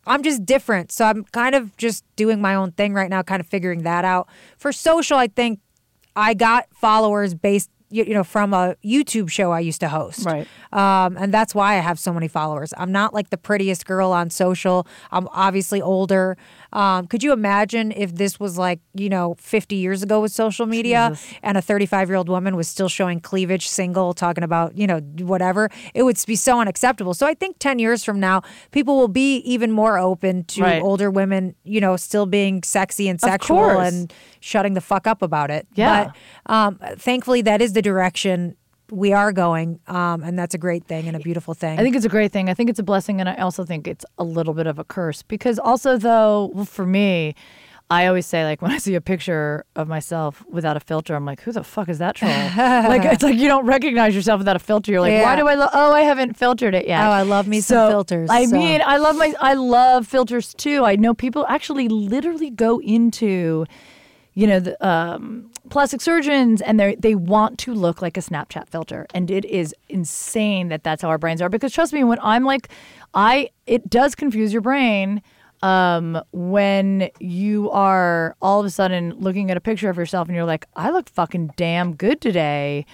[0.06, 0.90] I'm just different.
[0.92, 4.04] So I'm kind of just doing my own thing right now, kind of figuring that
[4.04, 4.28] out.
[4.58, 5.60] For social, I think
[6.16, 10.24] I got followers based, you, you know, from a YouTube show I used to host.
[10.26, 10.46] Right.
[10.72, 12.74] Um, and that's why I have so many followers.
[12.76, 14.86] I'm not like the prettiest girl on social.
[15.10, 16.36] I'm obviously older.
[16.72, 20.66] Um, could you imagine if this was like, you know, 50 years ago with social
[20.66, 21.34] media Jesus.
[21.42, 25.00] and a 35 year old woman was still showing cleavage single, talking about, you know,
[25.18, 25.68] whatever?
[25.94, 27.14] It would be so unacceptable.
[27.14, 30.82] So I think 10 years from now, people will be even more open to Right.
[30.82, 35.50] older women, you know, still being sexy and sexual and shutting the fuck up about
[35.50, 35.66] it.
[35.74, 36.12] Yeah.
[36.46, 38.56] But um, thankfully, that is the direction
[38.92, 39.80] we are going.
[39.86, 41.78] Um, and that's a great thing and a beautiful thing.
[41.78, 42.48] I think it's a great thing.
[42.50, 44.84] I think it's a blessing, and I also think it's a little bit of a
[44.84, 47.34] curse because also, though, well, for me,
[47.90, 51.24] I always say like when I see a picture of myself without a filter, I'm
[51.24, 52.30] like, who the fuck is that troll?
[52.56, 54.92] like it's like you don't recognize yourself without a filter.
[54.92, 55.54] You're like, why do I?
[55.54, 57.00] Lo- oh, I haven't filtered it yet.
[57.00, 60.52] Oh, I love me some filters, I so- mean, I love my, I love filters
[60.54, 60.84] too.
[60.84, 63.66] I know people actually literally go into
[64.34, 68.68] you know the um, plastic surgeons and they they want to look like a snapchat
[68.68, 69.06] filter.
[69.14, 72.44] And it is insane that that's how our brains are because trust me when i'm
[72.44, 72.68] like
[73.14, 75.22] i it does confuse your brain
[75.62, 80.34] um, when you are all of a sudden looking at a picture of yourself and
[80.34, 82.84] you're like i look fucking damn good today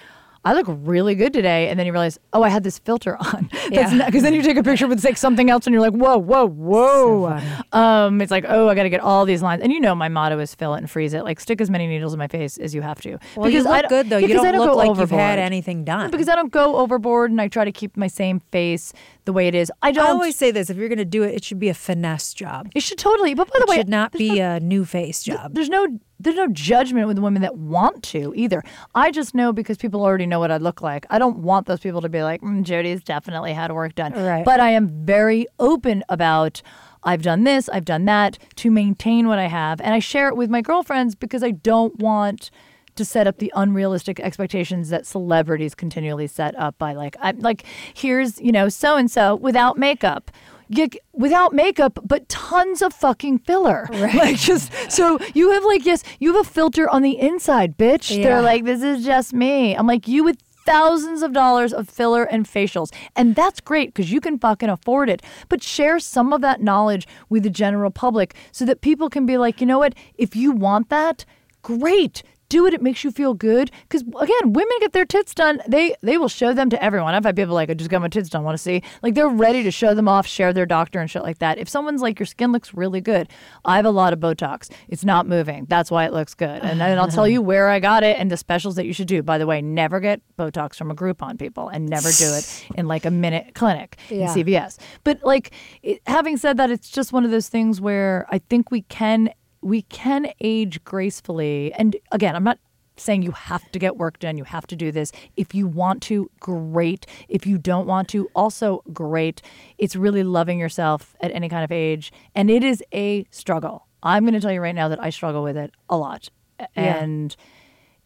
[0.45, 3.51] I look really good today, and then you realize, oh, I had this filter on.
[3.71, 4.07] Yeah.
[4.07, 6.47] Because then you take a picture with like something else, and you're like, whoa, whoa,
[6.47, 7.39] whoa.
[7.73, 9.95] So um, it's like, oh, I got to get all these lines, and you know,
[9.95, 11.25] my motto is fill it and freeze it.
[11.25, 13.19] Like, stick as many needles in my face as you have to.
[13.37, 14.19] well, you look don't- good though.
[14.19, 16.11] yeah, you I don't look like you've had anything done.
[16.11, 18.93] Because I don't go overboard, and I try to keep my same face
[19.25, 19.71] the way it is.
[19.83, 20.07] I don't.
[20.07, 22.33] I always say this: if you're going to do it, it should be a finesse
[22.33, 22.71] job.
[22.75, 23.35] it should totally.
[23.35, 25.55] But by the It way, it should not be a new face job.
[25.55, 28.63] there's no there's no judgment with women that want to either.
[28.95, 31.07] I just know because people already know what I look like.
[31.11, 34.13] I don't want those people to be like, mm, Jodi's definitely had work done.
[34.13, 34.45] Right.
[34.45, 36.63] But I am very open about
[37.05, 40.37] I've done this, I've done that to maintain what I have, and I share it
[40.37, 42.51] with my girlfriends because I don't want
[42.97, 47.65] to set up the unrealistic expectations that celebrities continually set up by like I'm like
[47.95, 50.33] here's you know so and so without makeup
[50.69, 53.89] you, without makeup but tons of fucking filler.
[53.99, 54.15] Right.
[54.15, 58.17] like just so you have like yes you have a filter on the inside bitch.
[58.17, 58.23] Yeah.
[58.23, 59.75] they're like this is just me.
[59.75, 62.93] I'm like you with thousands of dollars of filler and facials.
[63.17, 65.23] And that's great because you can fucking afford it.
[65.49, 69.39] But share some of that knowledge with the general public so that people can be
[69.39, 69.95] like you know what?
[70.17, 71.25] If you want that
[71.63, 72.75] great do it.
[72.75, 73.71] It makes you feel good.
[73.83, 75.61] Because again, women get their tits done.
[75.69, 77.15] They they will show them to everyone.
[77.15, 78.45] I've had people like, I just got my tits done.
[78.45, 78.83] Want to see?
[79.03, 81.59] Like they're ready to show them off, share their doctor and shit like that.
[81.59, 83.29] If someone's like, your skin looks really good.
[83.65, 84.71] I have a lot of Botox.
[84.89, 85.67] It's not moving.
[85.69, 86.63] That's why it looks good.
[86.63, 89.09] And then I'll tell you where I got it and the specials that you should
[89.09, 89.23] do.
[89.23, 92.87] By the way, never get Botox from a Groupon people and never do it in
[92.89, 94.33] like a minute clinic Yeah.
[94.33, 94.79] in CVS.
[95.05, 98.71] But like it, having said that, it's just one of those things where I think
[98.71, 99.31] we can
[99.69, 101.73] we can age gracefully.
[101.75, 102.59] And again, I'm not
[102.97, 105.13] saying you have to get work done, you have to do this.
[105.37, 107.07] If you want to, great.
[107.29, 109.41] If you don't want to, also great.
[109.79, 113.87] It's really loving yourself at any kind of age, and it is a struggle.
[114.03, 116.29] I'm going to tell you right now that I struggle with it a lot.
[116.75, 117.37] And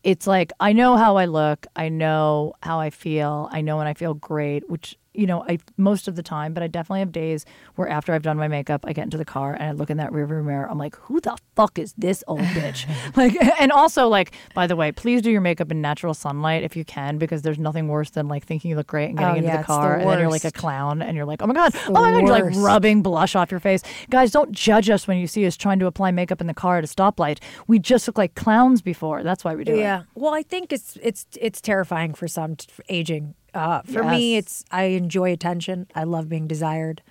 [0.02, 3.86] it's like I know how I look, I know how I feel, I know when
[3.86, 7.12] I feel great, which you know I most of the time, but I definitely have
[7.12, 7.44] days
[7.74, 9.96] where after I've done my makeup, I get into the car and I look in
[9.98, 10.68] that rearview mirror.
[10.70, 12.86] I'm like, who the fuck is this old bitch?
[13.16, 16.76] like, and also like, by the way, please do your makeup in natural sunlight if
[16.76, 19.36] you can, because there's nothing worse than like thinking you look great and getting Oh,
[19.36, 21.42] into yeah, the it's the car and then you're like a clown and you're like,
[21.42, 23.82] oh my god, oh my god, you're like rubbing blush off your face.
[24.10, 26.78] Guys, don't judge us when you see us trying to apply makeup in the car
[26.78, 27.38] at a stoplight.
[27.66, 29.22] We just look like clowns before.
[29.22, 29.78] That's why we do it.
[29.78, 30.02] Yeah.
[30.14, 33.34] Well, I think it's it's it's terrifying for some t- aging.
[33.54, 35.86] Uh, for me, it's I enjoy attention.
[35.94, 37.02] I love being desired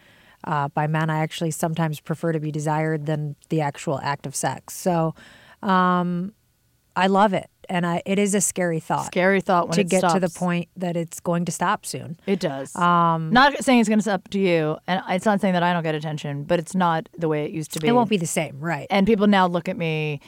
[0.43, 1.09] uh, by men.
[1.09, 4.73] I actually sometimes prefer to be desired than the actual act of sex.
[4.75, 5.13] So,
[5.61, 6.33] um,
[6.95, 10.01] I love it, and I it is a scary thought Scary thought when to get
[10.09, 12.19] to the point that it's going to stop soon.
[12.25, 12.75] It does.
[12.75, 15.73] Um, not saying it's going to stop to you, and it's not saying that I
[15.73, 17.87] don't get attention, but it's not the way it used to be.
[17.87, 18.87] It won't be the same, right?
[18.89, 20.19] And people now look at me,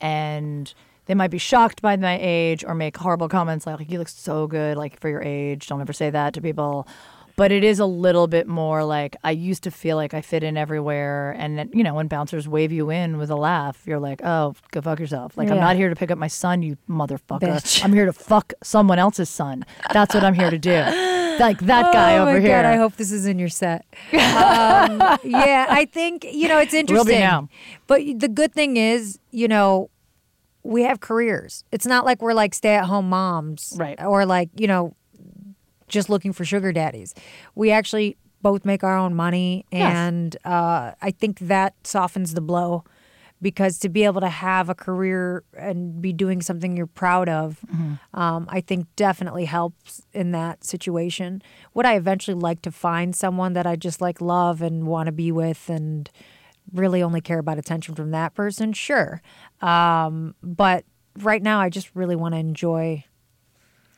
[0.00, 0.72] and
[1.10, 4.46] they might be shocked by my age or make horrible comments like, "You look so
[4.46, 6.86] good, like for your age." Don't ever say that to people.
[7.34, 10.44] But it is a little bit more like I used to feel like I fit
[10.44, 13.98] in everywhere, and then, you know when bouncers wave you in with a laugh, you're
[13.98, 15.62] like, "Oh, go fuck yourself!" Like I'm Yeah.
[15.64, 17.40] not here to pick up my son, you motherfucker.
[17.40, 17.84] Bitch.
[17.84, 19.64] I'm here to fuck someone else's son.
[19.92, 20.70] That's what I'm here to do.
[21.40, 22.62] Like that guy oh over my here.
[22.62, 23.84] God, I hope this is in your set.
[24.12, 24.18] Um,
[25.24, 27.16] yeah, I think you know it's interesting.
[27.16, 27.48] be now.
[27.88, 29.90] But the good thing is, you know,
[30.62, 31.64] we have careers.
[31.72, 34.00] It's not like we're like stay-at-home moms, Right.
[34.02, 34.94] Or like you know,
[35.88, 37.14] just looking for sugar daddies.
[37.54, 39.94] We actually both make our own money, Yes.
[39.94, 42.84] and uh, I think that softens the blow.
[43.42, 47.64] Because to be able to have a career and be doing something you're proud of,
[48.12, 51.40] um, I think definitely helps in that situation.
[51.72, 55.12] Would I eventually like to find someone that I just like love and want to
[55.12, 56.10] be with and
[56.72, 58.72] really only care about attention from that person?
[58.72, 59.22] Sure.
[59.60, 60.84] Um, but
[61.18, 63.04] right now, I just really want to enjoy.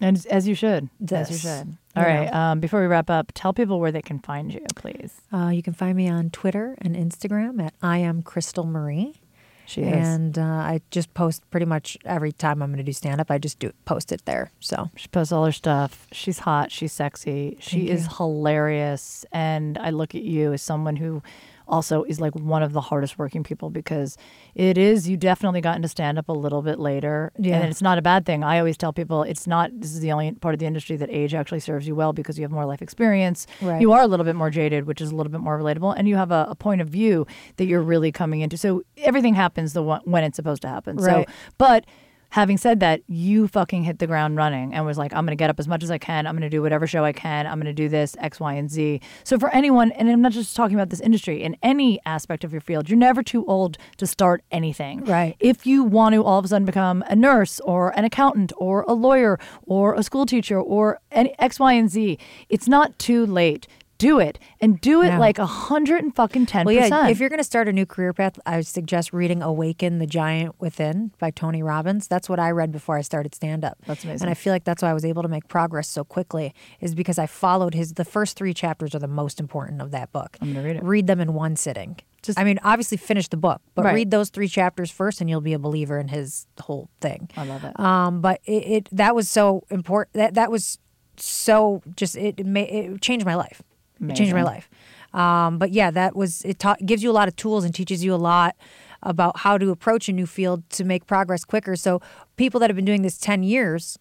[0.00, 0.88] And as you should.
[1.10, 1.76] as you should.
[1.94, 2.32] All you right.
[2.32, 5.20] Um, before we wrap up, tell people where they can find you, please.
[5.32, 9.20] Uh, you can find me on Twitter and Instagram at I am Crystal Marie.
[9.64, 10.06] She is.
[10.06, 13.30] And uh, I just post pretty much every time I'm going to do stand up.
[13.30, 14.50] I just do post it there.
[14.58, 16.08] So She posts all her stuff.
[16.10, 16.72] She's hot.
[16.72, 17.56] She's sexy.
[17.60, 18.16] She Thank is you.
[18.16, 19.24] hilarious.
[19.32, 21.22] And I look at you as someone who
[21.66, 24.16] also is like one of the hardest working people because
[24.54, 27.32] it is, you definitely got into stand up a little bit later.
[27.38, 27.56] Yeah.
[27.56, 28.44] And it's not a bad thing.
[28.44, 31.10] I always tell people it's not, this is the only part of the industry that
[31.10, 33.46] age actually serves you well because you have more life experience.
[33.60, 33.80] Right.
[33.80, 35.94] You are a little bit more jaded, which is a little bit more relatable.
[35.96, 38.56] And you have a, a point of view that you're really coming into.
[38.56, 40.96] So everything happens the one, when it's supposed to happen.
[40.96, 41.26] Right.
[41.26, 41.84] So, but
[42.32, 45.40] having said that, you fucking hit the ground running and was like, I'm going to
[45.40, 46.26] get up as much as I can.
[46.26, 47.46] I'm going to do whatever show I can.
[47.46, 49.00] I'm going to do this, X, Y, and Z.
[49.22, 52.50] So, for anyone, and I'm not just talking about this industry, in any aspect of
[52.50, 55.04] your field, you're never too old to start anything.
[55.04, 55.36] Right.
[55.40, 58.86] If you want to all of a sudden become a nurse or an accountant or
[58.88, 62.18] a lawyer or a school teacher or any X, Y, and Z,
[62.48, 63.68] it's not too late.
[64.02, 65.18] Do it and do it Yeah.
[65.18, 67.86] like a hundred and fucking ten Well, yeah, if you're going to start a new
[67.86, 72.08] career path, I would suggest reading Awaken the Giant Within by Tony Robbins.
[72.08, 73.78] That's what I read before I started stand up.
[73.86, 74.24] That's amazing.
[74.26, 76.94] And I feel like that's why I was able to make progress so quickly is
[76.96, 80.36] because I followed his the first 3 chapters are the most important of that book.
[80.40, 80.82] I'm gonna read it.
[80.82, 81.96] Read them in one sitting.
[82.22, 83.94] Just- I mean, obviously finish the book, but Right.
[83.94, 87.30] read those 3 chapters first and you'll be a believer in his whole thing.
[87.36, 87.78] I love it.
[87.78, 90.14] Um, but it, it that was so important.
[90.14, 90.78] That that was
[91.18, 93.62] so just it it, it changed my life.
[94.10, 94.68] It changed my life.
[95.14, 96.58] Um, but yeah, that was it.
[96.58, 98.56] Taught gives you a lot of tools and teaches you a lot
[99.02, 101.76] about how to approach a new field to make progress quicker.
[101.76, 102.00] So
[102.36, 103.98] people that have been doing this ten years,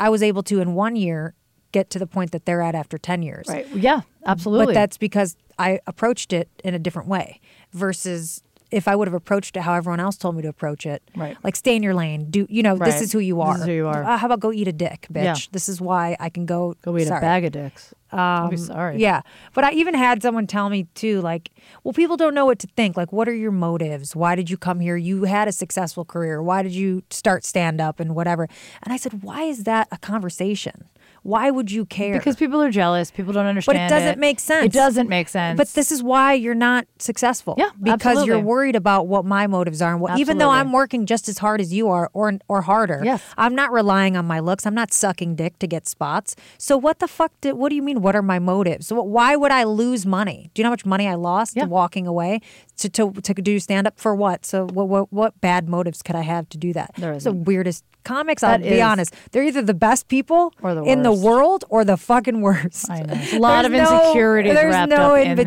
[0.00, 1.34] I was able to in one year
[1.72, 3.46] get to the point that they're at after ten years.
[3.48, 3.68] right.
[3.74, 4.66] Yeah, absolutely.
[4.66, 7.40] But that's because I approached it in a different way
[7.72, 11.02] versus if I would have approached it how everyone else told me to approach it.
[11.14, 11.36] Right.
[11.44, 12.26] Like stay in your lane.
[12.30, 13.54] Do you know this is who you are?
[13.54, 14.02] This is who you are.
[14.02, 15.24] Uh, how about go eat a dick, bitch?
[15.24, 15.36] Yeah.
[15.52, 16.74] This is why I can go.
[16.82, 17.18] Go eat sorry.
[17.18, 17.94] a bag of dicks.
[18.14, 18.98] I'll be um, sorry.
[18.98, 19.22] Yeah.
[19.54, 21.50] But I even had someone tell me too, like,
[21.82, 22.96] well, people don't know what to think.
[22.96, 24.14] Like, what are your motives?
[24.14, 24.96] Why did you come here?
[24.96, 26.42] You had a successful career.
[26.42, 28.48] Why did you start stand up and whatever?
[28.82, 30.88] And I said, why is that a conversation?
[31.24, 32.18] Why would you care?
[32.18, 33.10] Because people are jealous.
[33.10, 33.78] People don't understand.
[33.78, 34.66] But it doesn't make sense.
[34.66, 35.56] It doesn't make sense.
[35.56, 37.54] But this is why you're not successful.
[37.56, 41.06] Yeah, because you're worried about what my motives are, and what, even though I'm working
[41.06, 43.00] just as hard as you are, or or harder.
[43.02, 43.22] Yes.
[43.38, 44.66] I'm not relying on my looks.
[44.66, 46.36] I'm not sucking dick to get spots.
[46.58, 47.32] So what the fuck?
[47.40, 48.02] Did, what do you mean?
[48.02, 48.86] What are my motives?
[48.88, 50.50] So why would I lose money?
[50.52, 51.64] Do you know how much money I lost Yeah.
[51.64, 52.40] walking away
[52.76, 54.44] to to, to do stand up for what?
[54.44, 56.90] So what, what what bad motives could I have to do that?
[56.98, 57.82] There It's the weirdest.
[58.04, 61.64] Comics, I'll That be honest, they're either the best people Or the in the world
[61.68, 62.90] or the fucking worst.
[62.90, 63.14] I know.
[63.32, 65.44] A lot There's of no- insecurities There's wrapped no up in in there.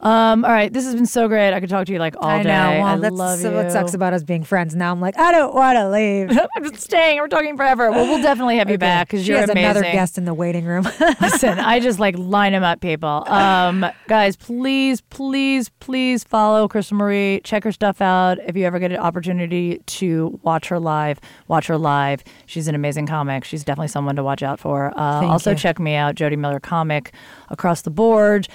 [0.00, 1.54] Um, all right, this has been so great.
[1.54, 2.48] I could talk to you like all I day.
[2.48, 2.70] know.
[2.82, 3.56] Well, I that's love so you.
[3.56, 4.74] what sucks about us being friends.
[4.76, 6.30] Now I'm like, I don't want to leave.
[6.56, 7.18] I'm just staying.
[7.18, 7.90] We're talking forever.
[7.90, 9.70] Well, we'll definitely have you back because she you're has amazing.
[9.70, 10.84] another guest in the waiting room.
[11.20, 13.24] Listen, I just like line them up, people.
[13.26, 17.40] Um, guys, please, please, please follow Crystal Marie.
[17.44, 18.38] Check her stuff out.
[18.46, 22.22] If you ever get an opportunity to watch her live, watch her live.
[22.44, 23.44] She's an amazing comic.
[23.44, 24.92] She's definitely someone to watch out for.
[24.98, 25.56] Uh, also, you.
[25.56, 27.14] check me out, Jodi Miller Comic,
[27.48, 28.46] across the board.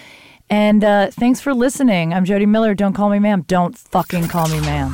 [0.52, 2.14] And uh, thanks for listening.
[2.14, 2.76] I'm Jodi Miller.
[2.76, 3.46] Don't call me ma'am.
[3.48, 4.94] Don't fucking call me ma'am.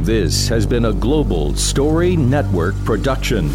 [0.00, 3.48] This has been a Global Story Network production.